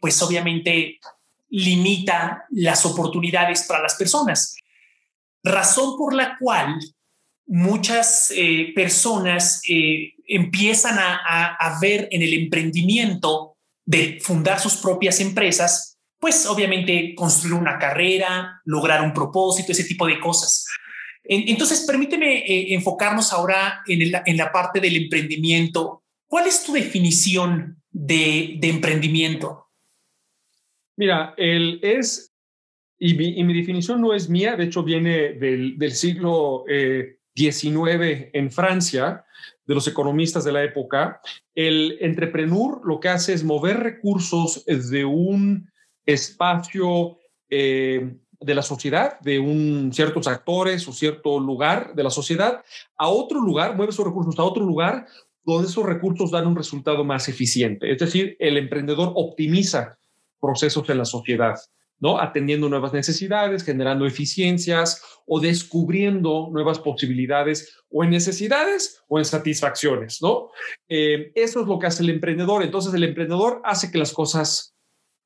[0.00, 0.98] pues obviamente
[1.48, 4.56] limita las oportunidades para las personas.
[5.42, 6.78] Razón por la cual
[7.50, 15.98] muchas eh, personas eh, empiezan a, ver en el emprendimiento de fundar sus propias empresas,
[16.20, 20.64] pues obviamente construir una carrera, lograr un propósito, ese tipo de cosas.
[21.24, 26.04] entonces, permíteme eh, enfocarnos ahora en, la parte del emprendimiento.
[26.28, 29.66] ¿Cuál es tu definición de, emprendimiento?
[30.96, 32.32] Mira, el es,
[32.96, 36.64] y mi, definición no es mía, de hecho viene del, del siglo
[37.34, 39.24] 19 en Francia,
[39.66, 41.20] de los economistas de la época,
[41.54, 45.70] el entrepreneur lo que hace es mover recursos de un
[46.04, 52.64] espacio eh, de la sociedad, de un, ciertos actores o cierto lugar de la sociedad,
[52.96, 55.06] a otro lugar, mueve esos recursos a otro lugar
[55.44, 57.92] donde esos recursos dan un resultado más eficiente.
[57.92, 59.98] Es decir, el emprendedor optimiza
[60.40, 61.56] procesos en la sociedad.
[62.00, 62.20] ¿No?
[62.20, 70.20] Atendiendo nuevas necesidades, generando eficiencias o descubriendo nuevas posibilidades o en necesidades o en satisfacciones,
[70.22, 70.50] ¿no?
[70.88, 72.62] Eh, eso es lo que hace el emprendedor.
[72.62, 74.74] Entonces, el emprendedor hace que las cosas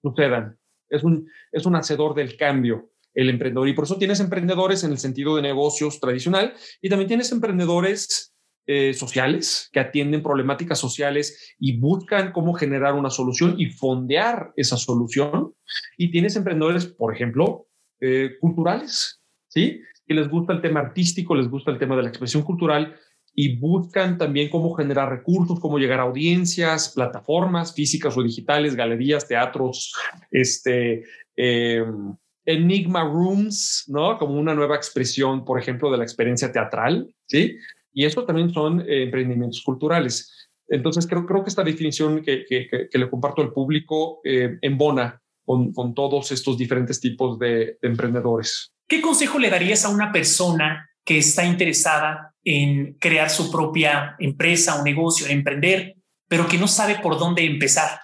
[0.02, 0.58] sucedan.
[0.88, 3.68] Es un, es un hacedor del cambio el emprendedor.
[3.68, 8.33] Y por eso tienes emprendedores en el sentido de negocios tradicional y también tienes emprendedores
[8.66, 14.78] eh, sociales que atienden problemáticas sociales y buscan cómo generar una solución y fondear esa
[14.78, 15.52] solución.
[15.98, 17.68] Y tienes emprendedores, por ejemplo,
[18.00, 19.80] eh, culturales, ¿sí?
[20.06, 22.96] Que les gusta el tema artístico, les gusta el tema de la expresión cultural
[23.34, 29.26] y buscan también cómo generar recursos, cómo llegar a audiencias, plataformas físicas o digitales, galerías,
[29.26, 29.92] teatros,
[30.30, 31.04] este,
[31.36, 34.18] em, Enigma Rooms, ¿no?
[34.18, 37.56] Como una nueva expresión, por ejemplo, de la experiencia teatral, ¿sí?
[37.94, 40.50] Y esto también son eh, emprendimientos culturales.
[40.68, 45.72] Entonces, creo, creo que esta definición que, que, le comparto al público eh, embona con,
[45.72, 48.72] con, todos estos diferentes tipos de, de emprendedores.
[48.88, 54.80] ¿Qué consejo le darías a una persona que está interesada en crear su propia empresa
[54.80, 55.96] o negocio, emprender,
[56.28, 58.00] pero que no sabe por dónde empezar?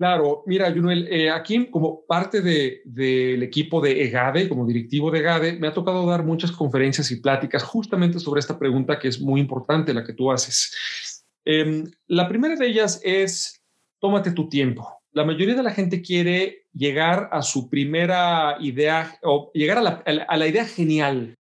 [0.00, 5.18] Claro, mira, Junel, eh, aquí como parte del de, equipo de EGADE, como directivo de
[5.18, 9.20] EGADE, me ha tocado dar muchas conferencias y pláticas justamente sobre esta pregunta que es
[9.20, 11.22] muy importante, la que tú haces.
[11.44, 13.60] Em, la primera de ellas es,
[14.00, 14.88] tómate tu tiempo.
[15.12, 20.02] La mayoría de la gente quiere llegar a su primera idea o llegar a la,
[20.26, 21.34] a la idea genial,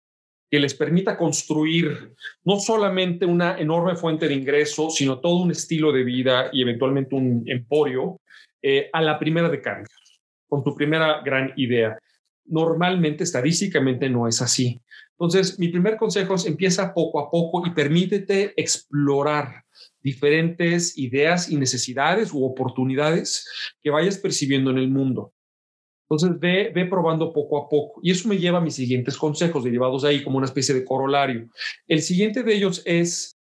[0.51, 5.93] que les permita construir no solamente una enorme fuente de ingresos, sino todo un estilo
[5.93, 8.19] de vida y eventualmente un emporio
[8.63, 9.89] eh, a la primera de cambio,
[10.49, 11.99] con tu primera gran idea.
[12.45, 14.81] Normalmente, estadísticamente, no es así.
[15.13, 19.65] Entonces, mi primer consejo es empieza poco a poco y permítete explorar
[20.01, 23.47] diferentes ideas y necesidades u oportunidades
[23.83, 25.35] que vayas percibiendo en el mundo.
[26.09, 28.01] Entonces, ve, probando poco a poco.
[28.03, 30.85] Y eso me lleva a mis siguientes consejos, derivados de ahí como una especie de
[30.85, 31.49] corolario.
[31.87, 33.37] El siguiente de ellos es,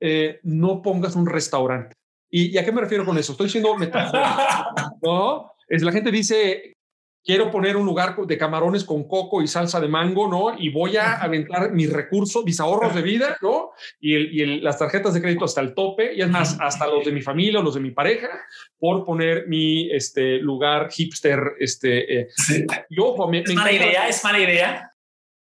[0.00, 1.99] eh, no pongas un restaurante.
[2.30, 3.32] ¿Y, a qué me refiero con eso?
[3.32, 4.70] Estoy diciendo metáfora,
[5.02, 5.52] ¿no?
[5.68, 6.76] Es, la gente dice,
[7.24, 10.56] quiero poner un lugar de camarones con coco y salsa de mango, ¿no?
[10.58, 13.70] Y voy a aventar mis recursos, mis ahorros de vida, ¿no?
[14.00, 17.12] Y, y las tarjetas de crédito hasta el tope, y es más, hasta los de
[17.12, 18.28] mi familia o los de mi pareja,
[18.78, 21.40] por poner mi este, lugar hipster.
[21.58, 22.28] Este, eh.
[22.90, 24.08] yo, ¿Es mala idea?
[24.08, 24.89] ¿Es mala idea?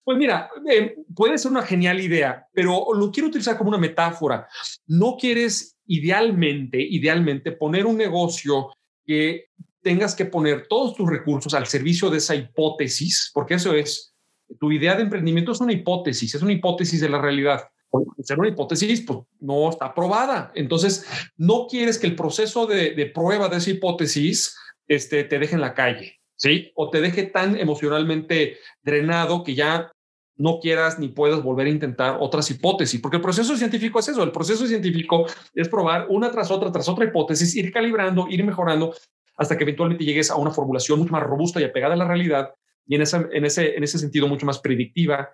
[0.06, 4.48] Pues mira, eh, puede ser una genial idea, pero lo quiero utilizar como una metáfora.
[4.86, 8.70] No quieres idealmente, idealmente poner un negocio
[9.04, 9.48] que
[9.82, 14.13] tengas que poner todos tus recursos al servicio de esa hipótesis, porque eso es,
[14.60, 17.62] tu idea de emprendimiento es una hipótesis, es una hipótesis de la realidad.
[18.22, 20.52] Ser una hipótesis, pues no está probada.
[20.54, 24.56] Entonces, no quieres que el proceso de, de prueba de esa hipótesis
[24.88, 26.20] este, te deje en la calle.
[26.36, 26.72] ¿sí?
[26.76, 29.91] O te deje tan emocionalmente drenado que ya
[30.38, 34.24] no quieras ni puedas volver a intentar otras hipótesis, porque el proceso científico es eso,
[34.24, 38.93] el proceso científico es probar una tras otra, tras otra hipótesis, ir calibrando, ir mejorando,
[39.38, 42.54] hasta que eventualmente llegues a una formulación mucho más robusta y apegada a la realidad
[42.88, 45.30] y en, esa, en, ese, en ese sentido mucho más predictiva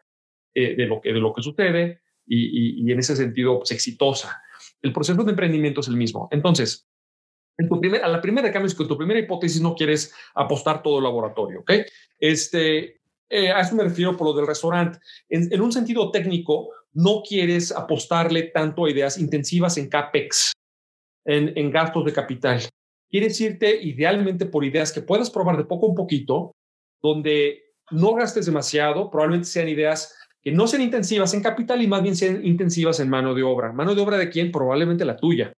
[0.54, 4.42] eh, de, lo que, de lo que sucede y, y, en ese sentido pues, exitosa.
[4.82, 6.30] El proceso de emprendimiento es el mismo.
[6.32, 6.88] Entonces,
[7.58, 11.60] a la primera cambio es que tu primera hipótesis no quieres apostar todo el laboratorio,
[11.60, 11.72] ¿ok?
[12.20, 13.01] Este,
[13.32, 15.00] eh, a eso me refiero por lo del restaurante.
[15.30, 20.52] En, un sentido técnico, no quieres apostarle tanto a ideas intensivas en CAPEX,
[21.26, 22.62] en, en gastos de capital.
[23.10, 26.52] Quieres irte idealmente por ideas que puedas probar de poco a poquito,
[27.02, 32.02] donde no gastes demasiado, probablemente sean ideas que no sean intensivas en capital y más
[32.02, 33.72] bien sean intensivas en mano de obra.
[33.72, 34.52] ¿Mano de obra de quién?
[34.52, 35.54] Probablemente la tuya.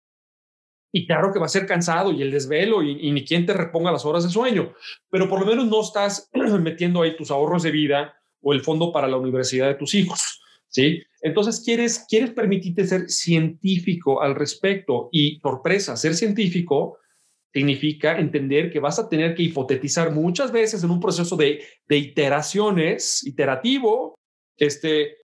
[0.93, 3.91] Y claro que va a ser cansado y el desvelo y, ni quien te reponga
[3.91, 4.75] las horas de sueño,
[5.11, 8.93] pero por lo menos no estás metiendo ahí tus ahorros de vida o el fondo
[8.93, 10.41] para la universidad de tus hijos.
[10.69, 11.03] ¿sí?
[11.23, 16.99] Entonces quieres, quieres permitirte ser científico al respecto y sorpresa, ser científico
[17.53, 21.97] significa entender que vas a tener que hipotetizar muchas veces en un proceso de, de
[21.99, 24.15] iteraciones, iterativo,
[24.57, 25.17] este,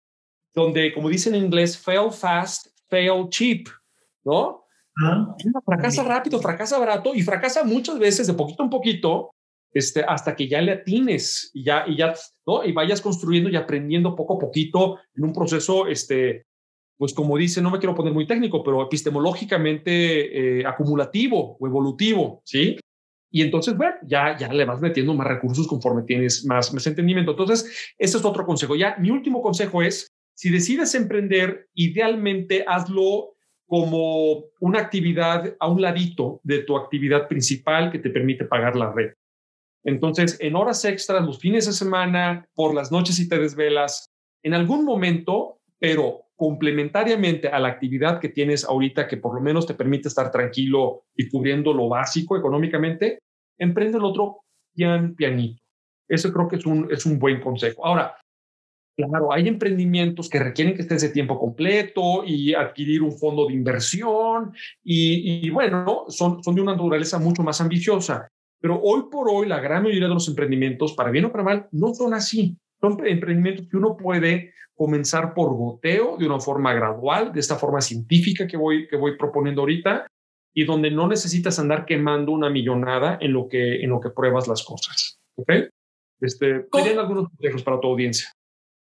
[0.55, 3.69] donde, como dicen en inglés, fail fast, fail cheap,
[4.25, 4.68] ¿no?
[5.65, 9.31] Fracasa rápido, fracasa barato y fracasa muchas veces de poquito en poquito
[9.73, 12.15] este, hasta que ya le atines y ya, y ya,
[12.47, 12.65] ¿no?
[12.65, 16.47] Y vayas construyendo y aprendiendo poco a poquito en un proceso, este,
[16.97, 22.43] pues como dice, no me quiero poner muy técnico, pero epistemológicamente eh, acumulativo o evolutivo,
[22.45, 22.77] ¿sí?
[23.31, 27.33] Y entonces, bueno, ya, ya le vas metiendo más recursos conforme tienes más, más entendimiento.
[27.33, 28.75] Entonces, ese es otro consejo.
[28.75, 33.35] Ya, mi último consejo es, si decides emprender, idealmente hazlo
[33.69, 38.91] como una actividad a un ladito de tu actividad principal que te permite pagar la
[38.91, 39.13] red.
[39.85, 44.07] Entonces, en horas extras, los fines de semana, por las noches y te desvelas,
[44.43, 49.67] en algún momento, pero complementariamente a la actividad que tienes ahorita, que por lo menos
[49.67, 53.19] te permite estar tranquilo y cubriendo lo básico económicamente,
[53.59, 54.41] emprende el otro
[54.75, 55.63] pian pianito.
[56.09, 57.85] Eso creo que es un, es un buen consejo.
[57.85, 58.17] Ahora,
[59.07, 63.53] Claro, hay emprendimientos que requieren que estés de tiempo completo y adquirir un fondo de
[63.55, 68.27] inversión y, bueno, son, son de una naturaleza mucho más ambiciosa.
[68.61, 71.69] Pero hoy por hoy la gran mayoría de los emprendimientos, para bien o para mal,
[71.71, 72.59] no son así.
[72.81, 77.81] Son emprendimientos que uno puede comenzar por goteo de una forma gradual, de esta forma
[77.81, 80.09] científica que voy, que voy proponiendo ahorita,
[80.53, 84.49] y donde no necesitas andar quemando una millonada en lo que, en lo que pruebas
[84.49, 85.21] las cosas.
[85.37, 85.53] ¿Ok?
[86.21, 88.33] Este, tenían algunos consejos para tu audiencia.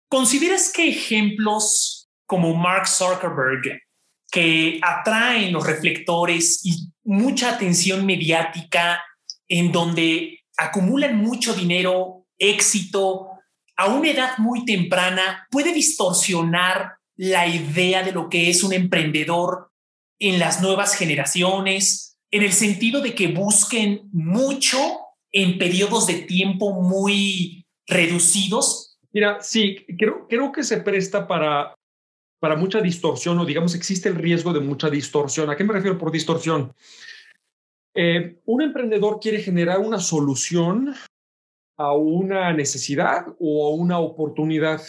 [0.08, 3.82] ¿Consideras que ejemplos como Mark Zuckerberg,
[4.30, 9.02] que atraen los reflectores y mucha atención mediática,
[9.48, 13.28] en donde acumulan mucho dinero, éxito,
[13.76, 19.70] a una edad muy temprana, puede distorsionar la idea de lo que es un emprendedor
[20.18, 24.78] en las nuevas generaciones, en el sentido de que busquen mucho
[25.32, 28.87] en periodos de tiempo muy reducidos?
[29.12, 31.74] Mira, sí, creo, que se presta para,
[32.40, 35.50] para mucha distorsión o digamos existe el riesgo de mucha distorsión.
[35.50, 36.72] ¿A qué me refiero por distorsión?
[37.94, 40.94] Eh, un emprendedor quiere generar una solución
[41.78, 44.82] a una necesidad o a una oportunidad.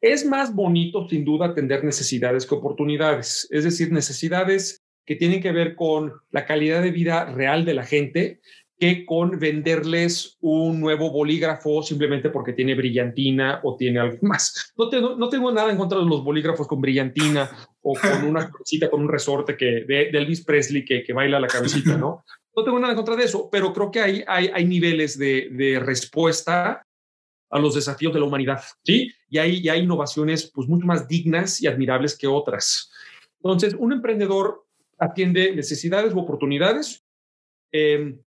[0.00, 5.52] Es más bonito, sin duda, atender necesidades que oportunidades, es decir, necesidades que tienen que
[5.52, 8.40] ver con la calidad de vida real de la gente,
[8.82, 14.72] que con venderles un nuevo bolígrafo simplemente porque tiene brillantina o tiene algo más.
[14.76, 17.48] No tengo, no tengo nada en contra de los bolígrafos con brillantina
[17.80, 21.46] o con una cosita con un resorte que, de, Elvis Presley que, que baila la
[21.46, 22.24] cabecita, ¿no?
[22.56, 25.48] No tengo nada en contra de eso, pero creo que hay, hay, hay niveles de,
[25.52, 26.84] de, respuesta
[27.50, 29.10] a los desafíos de la humanidad, ¿sí?
[29.30, 32.90] Y hay, y hay innovaciones pues mucho más dignas y admirables que otras.
[33.36, 34.66] Entonces, un emprendedor
[34.98, 37.06] atiende necesidades u oportunidades
[37.72, 38.18] eh,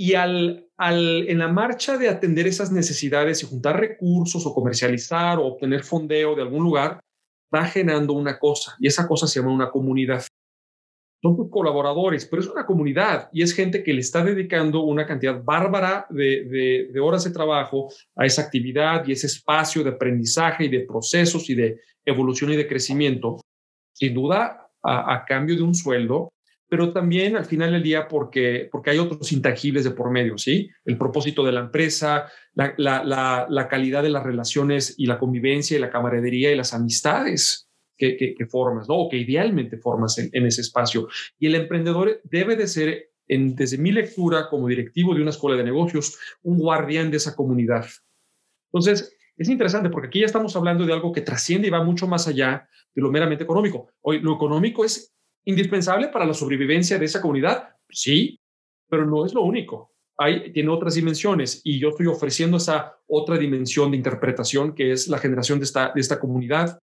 [0.00, 5.38] y al, al, en la marcha de atender esas necesidades y juntar recursos o comercializar
[5.38, 7.00] o obtener fondeo de algún lugar,
[7.52, 10.22] va generando una cosa y esa cosa se llama una comunidad.
[11.20, 15.04] Son tus colaboradores, pero es una comunidad y es gente que le está dedicando una
[15.04, 20.66] cantidad bárbara de, de, horas de trabajo a esa actividad y ese espacio de aprendizaje
[20.66, 23.40] y de procesos y de evolución y de crecimiento.
[23.92, 26.28] Sin duda, a cambio de un sueldo
[26.68, 30.70] pero también al final del día porque, porque hay otros intangibles de por medio, ¿sí?
[30.84, 35.76] El propósito de la empresa, la, la, la, calidad de las relaciones y la convivencia
[35.76, 38.96] y la camaradería y las amistades que, que, formas, ¿no?
[38.96, 41.08] O que idealmente formas en, ese espacio.
[41.38, 45.56] Y el emprendedor debe de ser, en, desde mi lectura como directivo de una escuela
[45.56, 47.86] de negocios, un guardián de esa comunidad.
[48.72, 52.06] Entonces, es interesante porque aquí ya estamos hablando de algo que trasciende y va mucho
[52.06, 53.88] más allá de lo meramente económico.
[54.02, 55.14] Hoy, lo económico es
[55.48, 58.38] indispensable para la sobrevivencia de esa comunidad, sí,
[58.88, 59.94] pero no es lo único.
[60.18, 65.08] Hay, tiene otras dimensiones y yo estoy ofreciendo esa otra dimensión de interpretación que es
[65.08, 66.78] la generación de esta, de esta comunidad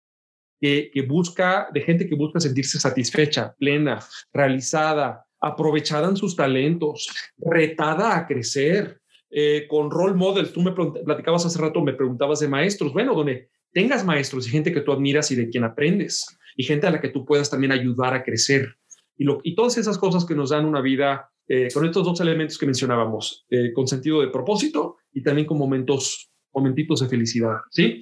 [0.61, 3.99] que, busca, de gente que busca sentirse satisfecha, plena,
[4.31, 10.53] realizada, aprovechada en sus talentos, retada a crecer, eh, con role models.
[10.53, 12.93] Tú me platicabas hace rato, me preguntabas de maestros.
[12.93, 16.25] Bueno, donde tengas maestros y gente que tú admiras y de quien aprendes
[16.55, 18.75] y gente a la que tú puedas también ayudar a crecer.
[19.17, 22.65] Y, todas esas cosas que nos dan una vida eh, con estos dos elementos que
[22.65, 28.01] mencionábamos, eh, con sentido de propósito y también con momentos, momentitos de felicidad, ¿sí?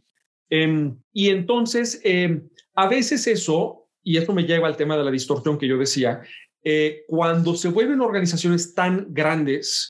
[0.50, 5.12] Em, y entonces, em, a veces eso, y esto me lleva al tema de la
[5.12, 6.22] distorsión que yo decía,
[6.64, 9.90] eh, cuando se vuelven organizaciones tan grandes,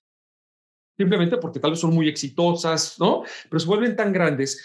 [0.98, 3.24] simplemente porque tal vez son muy exitosas, ¿no?
[3.50, 4.64] Pero se vuelven tan grandes,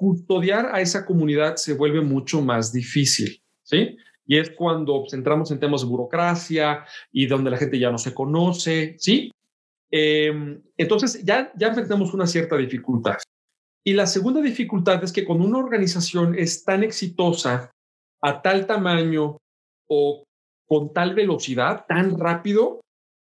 [0.00, 3.98] custodiar a esa comunidad se vuelve mucho más difícil, ¿sí?
[4.24, 7.98] Y es cuando pues, entramos en temas de burocracia y donde la gente ya no
[7.98, 9.30] se conoce, ¿sí?
[9.90, 13.18] Em, entonces ya, ya enfrentamos una cierta dificultad.
[13.84, 17.70] Y la segunda dificultad es que cuando una organización es tan exitosa,
[18.22, 19.36] a tal tamaño
[19.86, 20.24] o
[20.66, 22.80] con tal velocidad, tan rápido,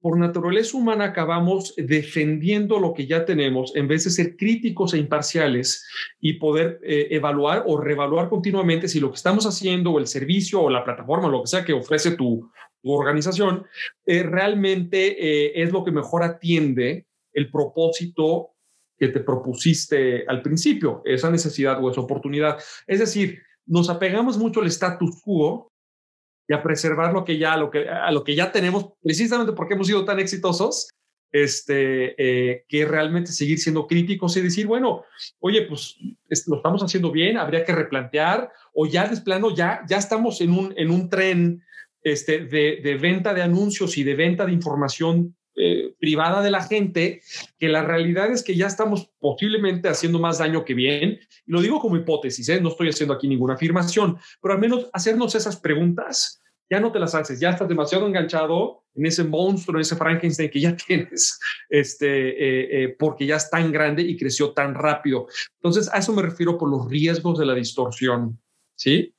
[0.01, 4.99] por naturaleza humana acabamos defendiendo lo que ya tenemos en vez de ser críticos e
[4.99, 5.87] imparciales
[6.21, 10.63] y poder eh, evaluar o reevaluar continuamente si lo que estamos haciendo o el servicio
[10.63, 12.51] o la plataforma, lo que sea que ofrece tu,
[12.83, 13.67] organización,
[14.07, 18.53] eh, realmente eh, es lo que mejor atiende el propósito
[18.97, 22.59] que te propusiste al principio, esa necesidad o esa oportunidad.
[22.87, 25.70] Es decir, nos apegamos mucho al status quo
[26.51, 29.75] y a preservar lo que ya, lo que, a lo que ya tenemos, precisamente porque
[29.75, 30.89] hemos sido tan exitosos,
[31.31, 35.05] este, eh, que realmente seguir siendo críticos y decir, bueno,
[35.39, 35.97] oye, pues
[36.49, 40.51] lo estamos haciendo bien, habría que replantear, o ya de plano, ya, ya estamos en
[40.51, 41.63] un, en un tren
[42.03, 47.21] este, de, venta de anuncios y de venta de información eh, privada de la gente,
[47.61, 51.21] que la realidad es que ya estamos posiblemente haciendo más daño que bien.
[51.47, 52.61] Y lo digo como hipótesis, ¿eh?
[52.61, 56.40] no estoy haciendo aquí ninguna afirmación, pero al menos hacernos esas preguntas
[56.71, 60.51] ya no te las haces, ya estás demasiado enganchado en ese monstruo, en ese Frankenstein
[60.51, 65.27] que ya tienes, este, eh, eh, porque ya es tan grande y creció tan rápido.
[65.57, 68.41] Entonces, a eso me refiero por los riesgos de la distorsión,
[68.77, 69.15] ¿sí?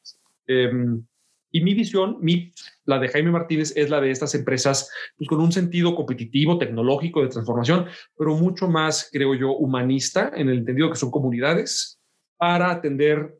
[0.47, 1.05] Em,
[1.53, 2.53] Y mi visión, mi,
[2.85, 7.21] la de Jaime Martínez, es la de estas empresas pues, con un sentido competitivo, tecnológico,
[7.21, 7.87] de transformación,
[8.17, 11.99] pero mucho más, creo yo, humanista, en el entendido que son comunidades
[12.37, 13.37] para atender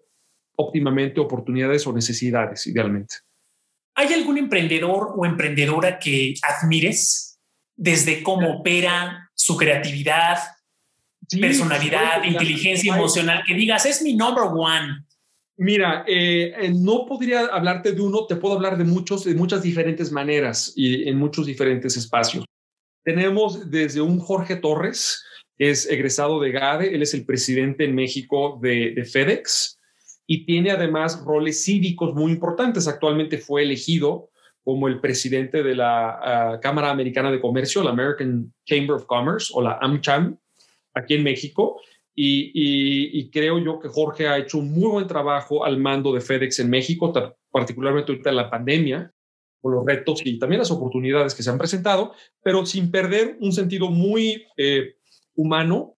[0.58, 3.16] óptimamente oportunidades o necesidades, idealmente.
[4.02, 7.40] ¿Hay algún emprendedor o emprendedora que admires
[7.76, 10.40] desde cómo opera, su creatividad,
[11.40, 15.06] personalidad, inteligencia emocional, que digas, es mi number one?
[15.58, 19.62] Mira, eh, eh, no podría hablarte de uno, te puedo hablar de muchos, de muchas
[19.62, 22.44] diferentes maneras y en muchos diferentes espacios.
[23.04, 25.24] Tenemos desde un Jorge Torres,
[25.60, 29.78] que es egresado de GADE, él es el presidente en México de, FedEx
[30.32, 32.88] y tiene además roles cívicos muy importantes.
[32.88, 34.30] Actualmente fue elegido
[34.64, 39.52] como el presidente de la ah, Cámara Americana de Comercio, la American Chamber of Commerce
[39.54, 40.38] o la AmCham,
[40.94, 41.82] aquí en México
[42.16, 46.60] y, creo yo que Jorge ha hecho un muy buen trabajo al mando de FedEx
[46.60, 47.14] en México,
[47.50, 49.14] particularmente ahorita en la pandemia,
[49.62, 52.14] con los retos y también las oportunidades que se han presentado,
[52.44, 54.96] pero sin perder un sentido muy eh,
[55.36, 55.98] humano,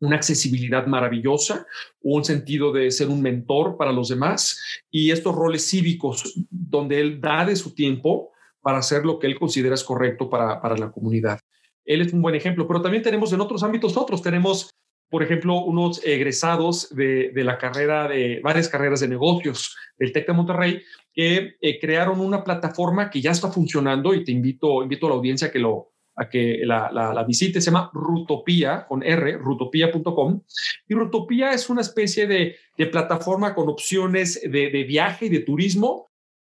[0.00, 1.66] una accesibilidad maravillosa,
[2.00, 7.20] un sentido de ser un mentor para los demás y estos roles cívicos donde él
[7.20, 8.30] da de su tiempo
[8.60, 11.40] para hacer lo que él considera es correcto para, para la comunidad.
[11.84, 14.20] Él es un buen ejemplo, pero también tenemos en otros ámbitos otros.
[14.20, 14.76] Tenemos
[15.08, 20.32] por ejemplo, unos egresados de, la carrera de varias carreras de negocios del TEC de
[20.32, 20.82] Monterrey
[21.12, 25.16] que eh, crearon una plataforma que ya está funcionando y te invito, invito a la
[25.16, 27.60] audiencia a que, lo, a que la, la, visite.
[27.60, 30.42] Se llama Rutopía, con R, rutopía.com.
[30.88, 32.56] Y Rutopía es una especie de,
[32.90, 36.10] plataforma con opciones de, viaje y de turismo,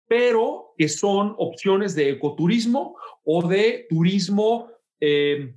[0.07, 4.69] pero que son opciones de ecoturismo o de turismo.
[4.99, 5.53] Eh,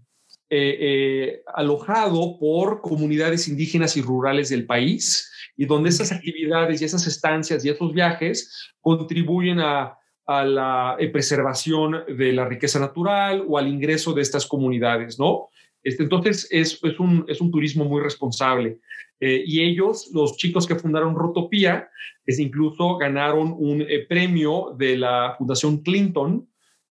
[0.53, 6.85] eh, eh, alojado por comunidades indígenas y rurales del país y donde esas actividades y
[6.85, 9.97] esas estancias y esos viajes contribuyen a,
[10.45, 15.49] la eh, preservación de la riqueza natural o al ingreso de estas comunidades, ¿no?
[15.83, 18.81] Este, entonces es, un, es un turismo muy responsable.
[19.21, 21.89] y ellos, los chicos que fundaron Rotopía,
[22.25, 26.47] es incluso ganaron un premio de la Fundación Clinton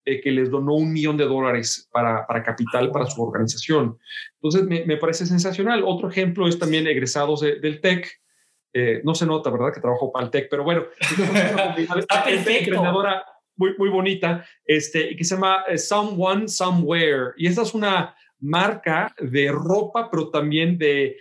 [0.09, 3.99] eh, que les donó un millón de dólares para, para capital para su organización.
[4.35, 5.83] Entonces, me, parece sensacional.
[5.85, 8.07] Otro ejemplo es también egresados del TEC.
[8.79, 9.73] Eh, no se nota, ¿verdad?
[9.73, 13.25] Que trabajo para el TEC, pero bueno, es una emprendedora
[13.57, 17.33] muy, muy bonita, este, que se llama eh, Someone Somewhere.
[17.37, 21.17] Y esa es una marca de ropa, pero también de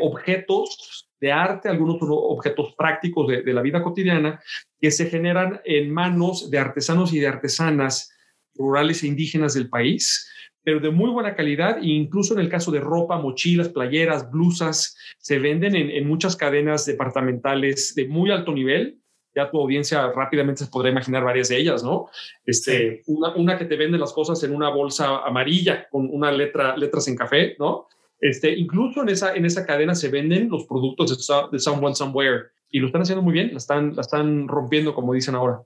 [0.00, 4.40] objetos de arte, algunos objetos prácticos de, de, la vida cotidiana
[4.80, 8.12] que se generan en manos de artesanos y de artesanas
[8.54, 10.28] rurales e indígenas del país,
[10.68, 14.98] pero de muy buena calidad e incluso en el caso de ropa, mochilas, playeras, blusas,
[15.16, 18.98] se venden en, muchas cadenas departamentales de muy alto nivel.
[19.34, 22.10] Ya tu audiencia rápidamente se podrá imaginar varias de ellas, ¿no?
[22.44, 27.08] Este, una, que te vende las cosas en una bolsa amarilla con una letra, letras
[27.08, 27.86] en café, ¿no?
[28.20, 32.48] Este, incluso en esa, en esa cadena se venden los productos de, de Someone Somewhere
[32.68, 35.62] y lo están haciendo muy bien, la están, la están rompiendo, como dicen ahora.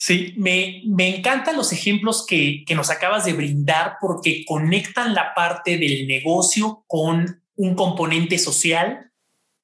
[0.00, 5.34] Sí, me, me encantan los ejemplos que, que nos acabas de brindar porque conectan la
[5.34, 9.10] parte del negocio con un componente social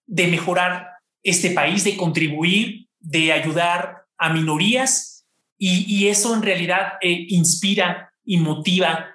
[0.06, 0.88] de mejorar
[1.22, 5.24] este país, de contribuir, de ayudar a minorías
[5.56, 9.06] y, y eso en realidad eh, inspira y motiva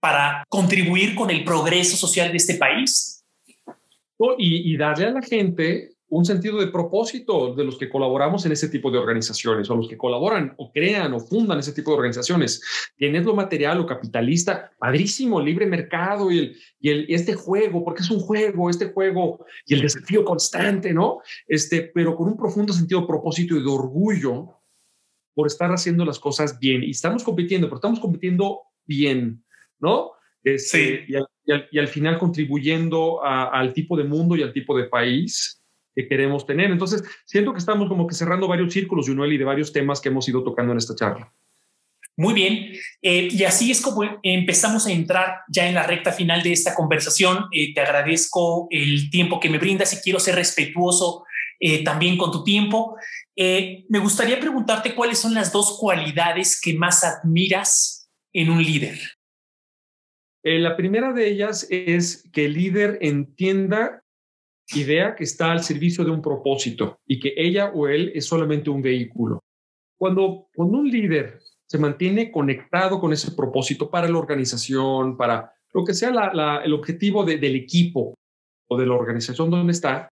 [0.00, 3.24] para contribuir con el progreso social de este país.
[4.36, 8.52] y, y darle a la gente un sentido de propósito de los que colaboramos en
[8.52, 11.98] ese tipo de organizaciones o los que colaboran o crean o fundan ese tipo de
[11.98, 12.62] organizaciones.
[12.96, 18.02] Tienes lo material o capitalista, padrísimo, libre mercado y, el, y, el, este juego, porque
[18.02, 21.20] es un juego, este juego y el desafío constante, ¿no?
[21.46, 24.56] Este, pero con un profundo sentido de propósito y de orgullo
[25.32, 26.82] por estar haciendo las cosas bien.
[26.82, 29.44] Y estamos compitiendo, pero estamos compitiendo bien,
[29.78, 30.10] ¿no?
[30.42, 31.14] Este, sí.
[31.46, 35.59] y, al, final contribuyendo al tipo de mundo y al tipo de país
[36.02, 36.70] que queremos tener.
[36.70, 40.08] Entonces, siento que estamos como que cerrando varios círculos, Junuel, y de varios temas que
[40.08, 41.32] hemos ido tocando en esta charla.
[42.20, 46.42] Muy bien, eh, y así es como empezamos a entrar ya en la recta final
[46.42, 47.46] de esta conversación.
[47.50, 51.24] Eh, te agradezco el tiempo que me brindas y quiero ser respetuoso
[51.58, 52.96] eh, también con tu tiempo.
[53.36, 58.98] me gustaría preguntarte cuáles son las dos cualidades que más admiras en un líder.
[60.42, 64.04] la primera de ellas es que el líder entienda
[64.74, 68.70] idea que está al servicio de un propósito y que ella o él es solamente
[68.70, 69.40] un vehículo.
[69.98, 75.84] Cuando, cuando un líder se mantiene conectado con ese propósito para la organización, para lo
[75.84, 76.10] que sea
[76.64, 78.14] el objetivo del equipo
[78.68, 80.08] o de la organización donde está,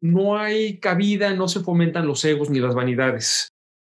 [0.00, 3.48] no hay cabida, no se fomentan los egos ni las vanidades.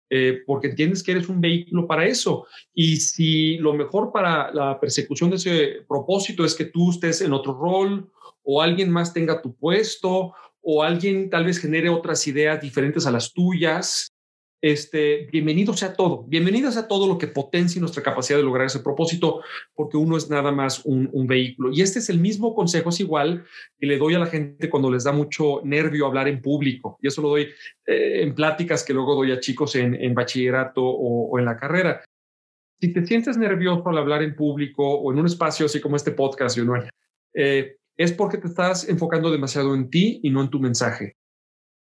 [0.09, 2.47] eh, porque entiendes que eres un vehículo para eso.
[2.73, 7.33] Y si lo mejor para la persecución de ese propósito es que tú estés en
[7.33, 8.09] otro rol
[8.47, 10.33] o alguien más tenga tu puesto
[10.63, 14.09] o alguien tal vez genere otras ideas diferentes a las tuyas,
[14.63, 18.81] este, bienvenido sea todo, bienvenido sea todo lo que potencie nuestra capacidad de lograr ese
[18.81, 19.43] propósito,
[19.75, 21.71] porque uno es nada más un, vehículo.
[21.73, 23.45] Y este es el mismo consejo, es igual
[23.79, 26.99] que le doy a la gente cuando les da mucho nervio hablar en público.
[27.01, 27.49] Y eso lo doy
[27.87, 32.03] eh, en pláticas que luego doy a chicos en, bachillerato o, en la carrera.
[32.81, 36.13] Si te sientes nervioso al hablar en público o en un espacio así como este
[36.13, 36.75] podcast, no
[37.35, 41.17] eh, es porque te estás enfocando demasiado en ti y no en tu mensaje.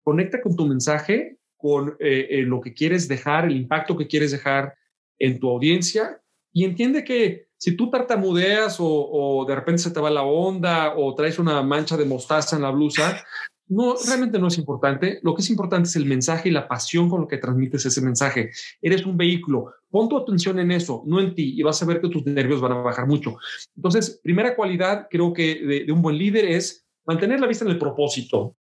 [0.03, 4.31] Conecta con tu mensaje con eh, eh, lo que quieres dejar, el impacto que quieres
[4.31, 4.75] dejar
[5.19, 10.11] en tu audiencia y entiende que si tú tartamudeas o, de repente se te va
[10.11, 13.25] la onda o traes una mancha de mostaza en la blusa,
[13.69, 15.21] no, realmente no es importante.
[15.23, 18.01] Lo que es importante es el mensaje y la pasión con lo que transmites ese
[18.01, 18.51] mensaje.
[18.81, 19.73] Eres un vehículo.
[19.91, 22.61] Pon tu atención en eso, no en ti, y vas a ver que tus nervios
[22.61, 23.37] van a bajar mucho.
[23.77, 27.79] Entonces, primera cualidad, creo que de un buen líder es mantener la vista en el
[27.79, 28.57] propósito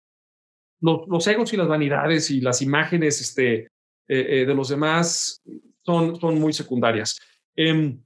[0.84, 3.70] los, egos y las vanidades y las imágenes este, eh,
[4.08, 5.42] eh, de los demás
[5.82, 7.20] son, son muy secundarias.
[7.56, 7.98] Eh,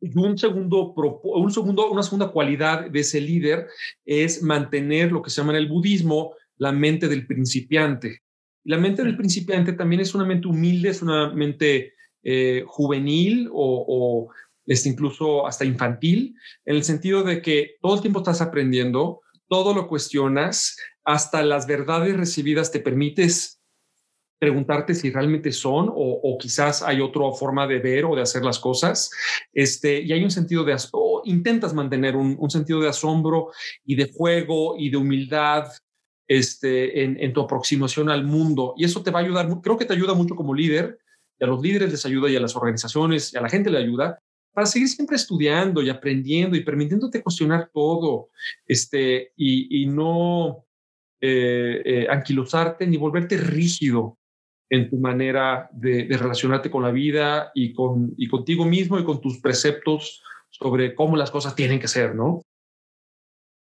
[0.00, 3.66] un segundo, un segundo, una segunda cualidad de ese líder
[4.04, 8.22] es mantener lo que se llama en el budismo la mente del principiante.
[8.64, 13.84] La mente del principiante también es una mente humilde, es una mente eh, juvenil o,
[13.88, 14.32] o
[14.66, 16.34] este, incluso hasta infantil,
[16.66, 21.66] en el sentido de que todo el tiempo estás aprendiendo, todo lo cuestionas, hasta las
[21.66, 23.57] verdades recibidas te permites
[24.38, 28.58] preguntarte si realmente son o, quizás hay otra forma de ver o de hacer las
[28.58, 29.10] cosas.
[29.52, 33.50] Este, y hay un sentido de, o intentas mantener un, sentido de asombro
[33.84, 35.68] y de juego y de humildad
[36.28, 38.74] este, en, tu aproximación al mundo.
[38.76, 40.98] Y eso te va a ayudar, creo que te ayuda mucho como líder,
[41.40, 43.78] y a los líderes les ayuda y a las organizaciones y a la gente le
[43.78, 44.18] ayuda
[44.52, 48.30] para seguir siempre estudiando y aprendiendo y permitiéndote cuestionar todo
[48.66, 50.66] este, y, y no
[51.20, 54.18] eh, eh, anquilosarte ni volverte rígido
[54.70, 59.20] en tu manera de, relacionarte con la vida y, con, y contigo mismo y con
[59.20, 62.42] tus preceptos sobre cómo las cosas tienen que ser, ¿no?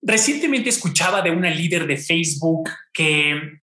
[0.03, 3.61] Recientemente escuchaba de una líder de Facebook que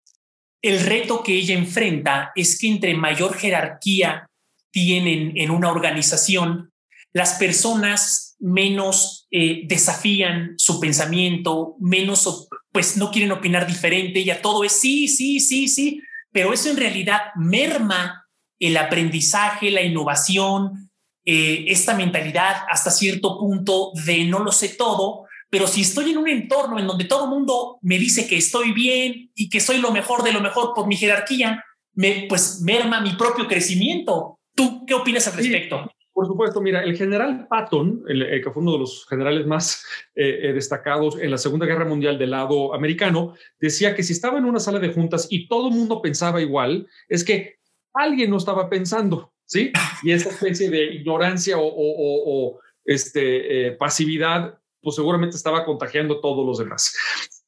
[0.62, 4.26] el reto que ella enfrenta es que entre mayor jerarquía
[4.70, 6.72] tienen en una organización,
[7.12, 14.64] las personas menos eh, desafían su pensamiento, menos pues no quieren opinar diferente, ya todo
[14.64, 16.00] es sí, sí, sí, sí,
[16.32, 18.26] pero eso en realidad merma
[18.58, 20.90] el aprendizaje, la innovación,
[21.24, 26.18] eh, esta mentalidad hasta cierto punto de no lo sé todo, pero si estoy en
[26.18, 29.78] un entorno en donde todo el mundo me dice que estoy bien y que soy
[29.78, 31.62] lo mejor de lo mejor por mi jerarquía,
[31.94, 34.40] me, pues merma mi propio crecimiento.
[34.54, 35.91] ¿Tú qué opinas al respecto?
[36.12, 39.84] Por supuesto, mira, el general Patton, el, que fue uno de los generales más
[40.14, 44.38] eh, eh, destacados en la Segunda Guerra Mundial del lado americano, decía que si estaba
[44.38, 47.56] en una sala de juntas y todo el mundo pensaba igual, es que
[47.94, 49.72] alguien no estaba pensando, ¿sí?
[50.02, 56.44] Y esa especie de ignorancia o, este, eh, pasividad, pues seguramente estaba contagiando a todos
[56.44, 56.94] los demás.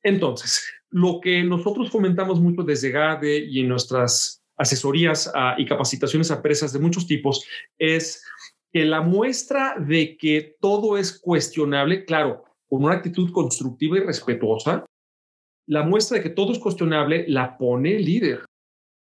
[0.03, 6.31] Entonces, lo que nosotros fomentamos mucho desde GADE y en nuestras asesorías ah, y capacitaciones
[6.31, 7.45] a empresas de muchos tipos
[7.79, 8.25] es
[8.75, 14.85] que la muestra de que todo es cuestionable, claro, con una actitud constructiva y respetuosa,
[15.69, 18.45] la muestra de que todo es cuestionable la pone el líder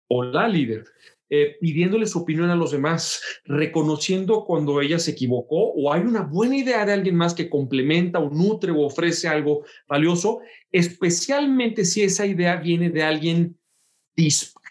[0.08, 0.86] o la líder,
[1.28, 6.22] eh, pidiéndole su opinión a los demás, reconociendo cuando ella se equivocó o hay una
[6.22, 10.40] buena idea de alguien más que complementa o nutre o ofrece algo valioso,
[10.72, 13.58] especialmente si esa idea viene de alguien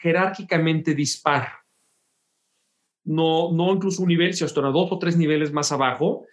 [0.01, 1.58] jerárquicamente dispar
[3.09, 6.27] no, no incluso un nivel, sino hasta dos o tres niveles más abajo,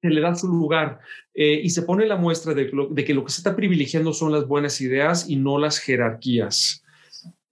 [0.00, 1.00] se le da su lugar
[1.34, 4.46] eh, y se pone la muestra de, que lo que se está privilegiando son las
[4.46, 6.82] buenas ideas y no las jerarquías.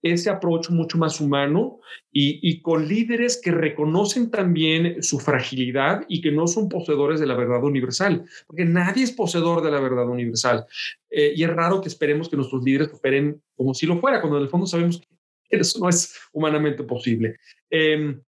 [0.01, 1.79] Ese approach mucho más humano
[2.11, 7.35] y, con líderes que reconocen también su fragilidad y que no son poseedores de la
[7.35, 10.65] verdad universal, porque nadie es poseedor de la verdad universal.
[11.09, 14.37] Eh, y es raro que esperemos que nuestros líderes operen como si lo fuera, cuando
[14.37, 15.14] en el fondo sabemos que
[15.61, 17.37] eso no es humanamente posible.
[17.69, 18.21] Em,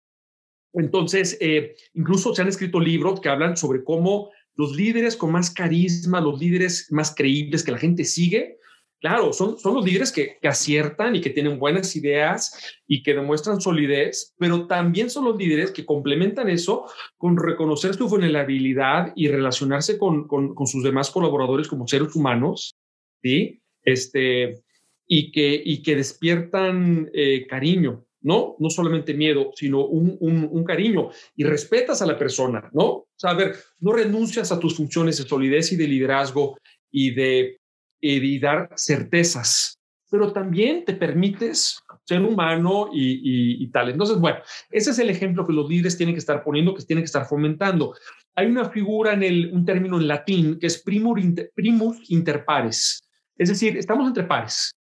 [0.72, 5.50] entonces, eh, incluso se han escrito libros que hablan sobre cómo los líderes con más
[5.50, 8.58] carisma, los líderes más creíbles que la gente sigue,
[9.00, 13.14] claro, son, son los líderes que, que, aciertan y que tienen buenas ideas y que
[13.14, 19.28] demuestran solidez, pero también son los líderes que complementan eso con reconocer su vulnerabilidad y
[19.28, 22.74] relacionarse con, con, con sus demás colaboradores como seres humanos,
[23.22, 23.60] ¿sí?
[23.82, 24.62] Este,
[25.06, 28.56] y que, y que despiertan eh, cariño, ¿no?
[28.58, 32.84] No solamente miedo, sino un, cariño y respetas a la persona, ¿no?
[32.84, 36.58] O sea, a ver, no renuncias a tus funciones de solidez y de liderazgo
[36.90, 37.60] y de,
[38.00, 39.78] y dar certezas,
[40.10, 43.90] pero también te permites ser humano y, tal.
[43.90, 44.38] Entonces, bueno,
[44.70, 47.26] ese es el ejemplo que los líderes tienen que estar poniendo, que tienen que estar
[47.26, 47.94] fomentando.
[48.34, 53.02] Hay una figura en el, un término en latín que es primus inter pares.
[53.36, 54.75] Es decir, estamos entre pares.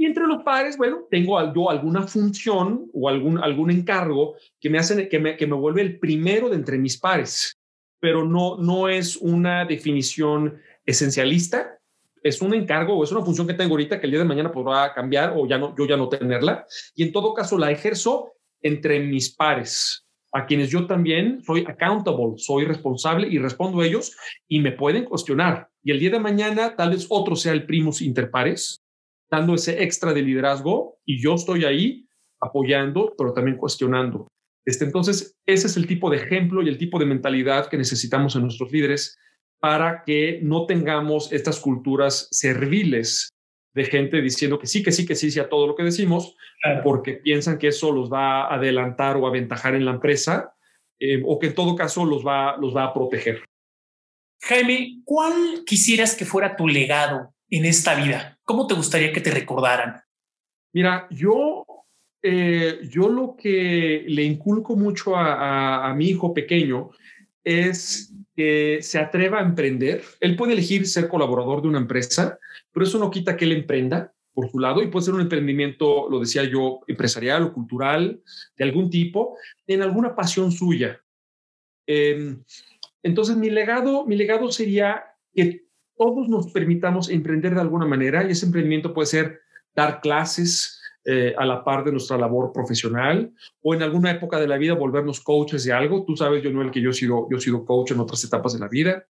[0.00, 5.08] Y entre los pares, bueno, tengo yo alguna función o algún, encargo que me, hace,
[5.08, 7.58] que, me, que me vuelve el primero de entre mis pares,
[7.98, 11.80] pero no, no es una definición esencialista,
[12.22, 14.52] es un encargo o es una función que tengo ahorita que el día de mañana
[14.52, 16.64] podrá cambiar o ya no, yo ya no tenerla.
[16.94, 22.34] Y en todo caso la ejerzo entre mis pares, a quienes yo también soy accountable,
[22.36, 25.70] soy responsable y respondo a ellos y me pueden cuestionar.
[25.82, 28.80] Y el día de mañana tal vez otro sea el primus inter pares
[29.30, 32.08] dando ese extra de liderazgo y yo estoy ahí
[32.40, 34.28] apoyando, pero también cuestionando.
[34.64, 38.36] Este, entonces, ese es el tipo de ejemplo y el tipo de mentalidad que necesitamos
[38.36, 39.18] en nuestros líderes
[39.60, 43.30] para que no tengamos estas culturas serviles
[43.74, 46.36] de gente diciendo que sí, que sí, que sí, sí a todo lo que decimos,
[46.82, 50.54] porque piensan que eso los va a adelantar o aventajar en la empresa,
[50.98, 53.44] eh, o que en todo caso los va, los va a proteger.
[54.42, 58.37] Jaime, ¿cuál quisieras que fuera tu legado en esta vida?
[58.48, 60.00] ¿Cómo te gustaría que te recordaran?
[60.72, 61.66] Mira, yo,
[62.22, 66.88] eh, yo lo que le inculco mucho a, mi hijo pequeño
[67.44, 70.02] es que se atreva a emprender.
[70.20, 72.38] Él puede elegir ser colaborador de una empresa,
[72.72, 76.08] pero eso no quita que él emprenda por su lado y puede ser un emprendimiento,
[76.08, 78.22] lo decía yo, empresarial o cultural
[78.56, 79.36] de algún tipo,
[79.66, 80.98] en alguna pasión suya.
[81.86, 82.42] Em,
[83.02, 85.67] entonces, mi legado, mi legado sería que
[85.98, 89.40] todos nos permitamos emprender de alguna manera y ese emprendimiento puede ser
[89.74, 93.32] dar clases eh, a la par de nuestra labor profesional
[93.62, 96.04] o en alguna época de la vida volvernos coaches de algo.
[96.04, 98.58] Tú sabes, Jonuel, que yo he sido, yo he sido coach en otras etapas de
[98.60, 99.06] la vida.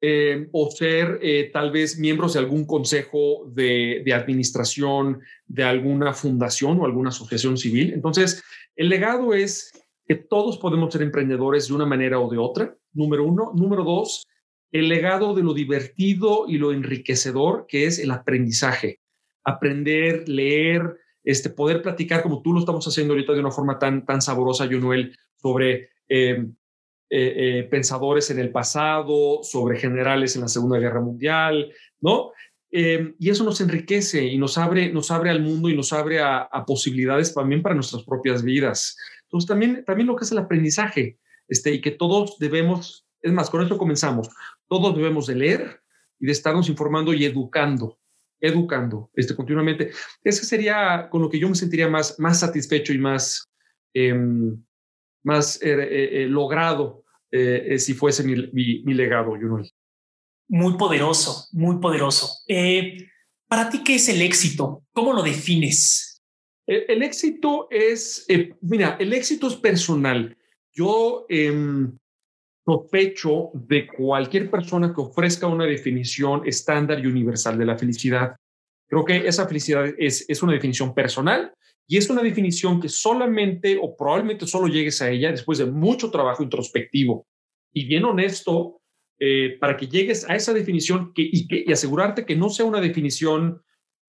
[0.00, 6.14] Eh, o ser eh, tal vez miembros de algún consejo de, de, administración de alguna
[6.14, 7.92] fundación o alguna asociación civil.
[7.92, 8.44] Entonces,
[8.76, 9.72] el legado es
[10.06, 13.52] que todos podemos ser emprendedores de una manera o de otra, número uno.
[13.56, 14.27] Número dos,
[14.72, 19.00] el legado de lo divertido y lo enriquecedor que es el aprendizaje.
[19.44, 24.04] Aprender, leer, este, poder platicar como tú lo estamos haciendo ahorita de una forma tan,
[24.04, 26.54] tan saborosa, Jonuel, sobre em,
[27.10, 32.32] eh, eh, pensadores en el pasado, sobre generales en la Segunda Guerra Mundial, ¿no?
[32.70, 36.20] Em, y eso nos enriquece y nos abre, nos abre al mundo y nos abre
[36.20, 38.96] a, a, posibilidades también para nuestras propias vidas.
[39.22, 43.48] Entonces, también, también lo que es el aprendizaje, este, y que todos debemos, es más,
[43.48, 44.28] con esto comenzamos,
[44.68, 45.80] todos debemos de leer
[46.20, 47.98] y de estarnos informando y educando,
[48.40, 49.90] educando este, continuamente.
[50.22, 53.50] Ese sería con lo que yo me sentiría más, más satisfecho y más,
[53.94, 54.62] em,
[55.22, 59.68] más eh, eh, eh, logrado si fuese mi, mi, legado, Junol.
[60.48, 62.26] Muy poderoso, muy poderoso.
[63.46, 64.82] Para ti, ¿qué es el éxito?
[64.92, 66.22] ¿Cómo lo defines?
[66.66, 68.26] El, el éxito es,
[68.62, 70.38] mira, el éxito es personal.
[70.72, 71.98] Yo em,
[72.68, 78.36] sospecho de cualquier persona que ofrezca una definición estándar y universal de la felicidad.
[78.86, 81.54] Creo que esa felicidad es, es una definición personal
[81.86, 86.10] y es una definición que solamente o probablemente solo llegues a ella después de mucho
[86.10, 87.26] trabajo introspectivo
[87.72, 88.82] y bien honesto
[89.18, 92.66] eh, para que llegues a esa definición que, y, que, y asegurarte que no sea
[92.66, 93.62] una definición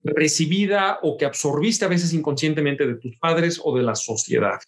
[0.04, 4.60] recibida o que absorbiste a veces inconscientemente de tus padres o de la sociedad.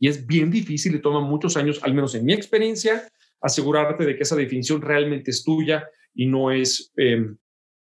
[0.00, 3.08] Y es bien difícil y toma muchos años, al menos en mi experiencia,
[3.40, 7.36] asegurarte de que esa definición realmente es tuya y no es em,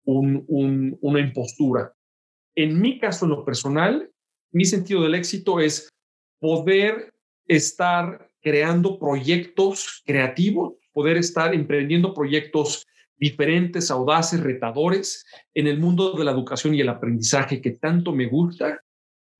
[0.05, 1.93] una impostura.
[2.55, 4.11] En mi caso, en lo personal,
[4.51, 5.89] mi sentido del éxito es
[6.39, 7.13] poder
[7.47, 12.85] estar creando proyectos creativos, poder estar emprendiendo proyectos
[13.17, 18.27] diferentes, audaces, retadores en el mundo de la educación y el aprendizaje que tanto me
[18.27, 18.83] gusta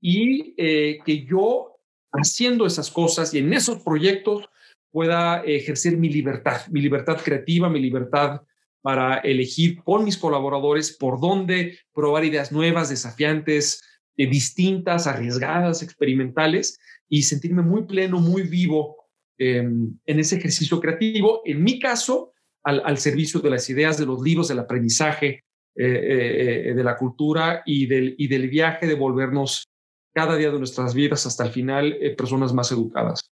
[0.01, 1.77] y eh, que yo
[2.11, 4.49] haciendo esas cosas y en esos proyectos
[4.93, 8.41] pueda ejercer mi libertad, mi libertad creativa, mi libertad
[8.83, 13.81] para elegir con mis colaboradores por dónde probar ideas nuevas, desafiantes,
[14.17, 16.77] eh, distintas, arriesgadas, experimentales
[17.09, 18.97] y sentirme muy pleno, muy vivo
[19.39, 21.41] em, en ese ejercicio creativo.
[21.43, 22.31] En mi caso,
[22.63, 25.43] al, servicio de las ideas, de los libros, del aprendizaje,
[25.75, 29.65] eh, eh, de la cultura y del viaje de volvernos
[30.13, 33.32] cada día de nuestras vidas hasta el final personas más educadas.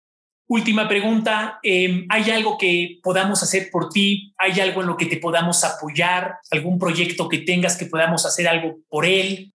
[0.47, 4.31] Última pregunta, em, ¿hay algo que podamos hacer por ti?
[4.37, 6.35] ¿Hay algo en lo que te podamos apoyar?
[6.51, 9.51] ¿Algún proyecto que tengas que podamos hacer algo por él?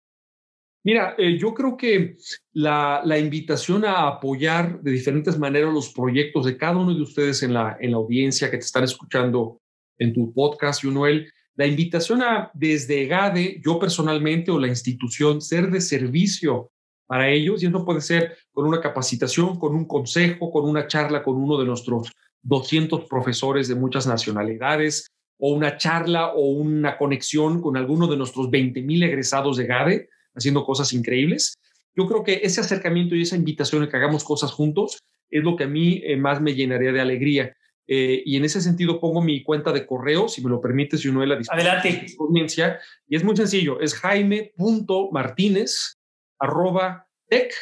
[0.85, 2.17] Mira, eh, yo creo que
[2.53, 7.55] la, invitación a apoyar de diferentes maneras los proyectos de cada uno de ustedes en
[7.55, 9.61] la, en la audiencia que te están escuchando
[9.99, 15.73] en tu podcast, Yunoel, la invitación a desde GADE, yo personalmente o la institución, ser
[15.73, 16.71] de servicio
[17.07, 21.23] para ellos, y eso puede ser con una capacitación, con un consejo, con una charla
[21.23, 22.11] con uno de nuestros
[22.43, 28.51] 200 profesores de muchas nacionalidades, o una charla o una conexión con alguno de nuestros
[28.51, 31.55] 20 mil egresados de GADE haciendo cosas increíbles.
[31.95, 34.99] Yo creo que ese acercamiento y esa invitación a que hagamos cosas juntos
[35.31, 37.57] es lo que a mí eh, más me llenaría de alegría.
[37.89, 41.09] Eh, y en ese sentido pongo mi cuenta de correo, si me lo permites, y
[41.09, 42.07] uno de la Adelante.
[42.19, 45.96] Audiencia, y es muy sencillo, es jaime.martínez
[46.39, 47.53] arroba tech,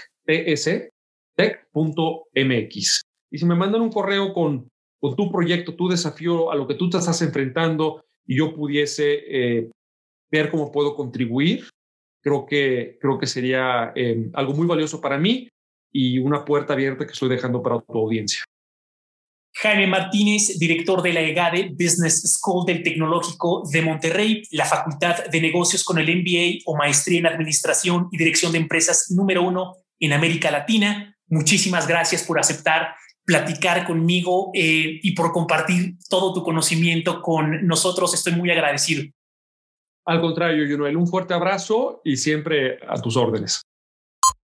[1.37, 3.03] tech.mx.
[3.31, 4.68] Y si me mandan un correo con,
[5.01, 9.22] con tu proyecto, tu desafío, a lo que tú te estás enfrentando y yo pudiese
[9.27, 9.70] eh,
[10.31, 11.68] ver cómo puedo contribuir,
[12.22, 15.49] creo que, creo que sería eh, algo muy valioso para mí
[15.93, 18.43] y una puerta abierta que estoy dejando para tu audiencia.
[19.57, 25.40] Jaime Martínez, director de la EGADE Business School del Tecnológico de Monterrey, la Facultad de
[25.40, 30.12] Negocios con el MBA o Maestría en Administración y Dirección de Empresas número uno en
[30.12, 31.16] América Latina.
[31.28, 32.94] Muchísimas gracias por aceptar
[33.24, 38.12] platicar conmigo eh, y por compartir todo tu conocimiento con nosotros.
[38.12, 39.05] Estoy muy agradecido.
[40.07, 43.62] Al contrario, Yunoel, un fuerte abrazo y siempre a tus órdenes.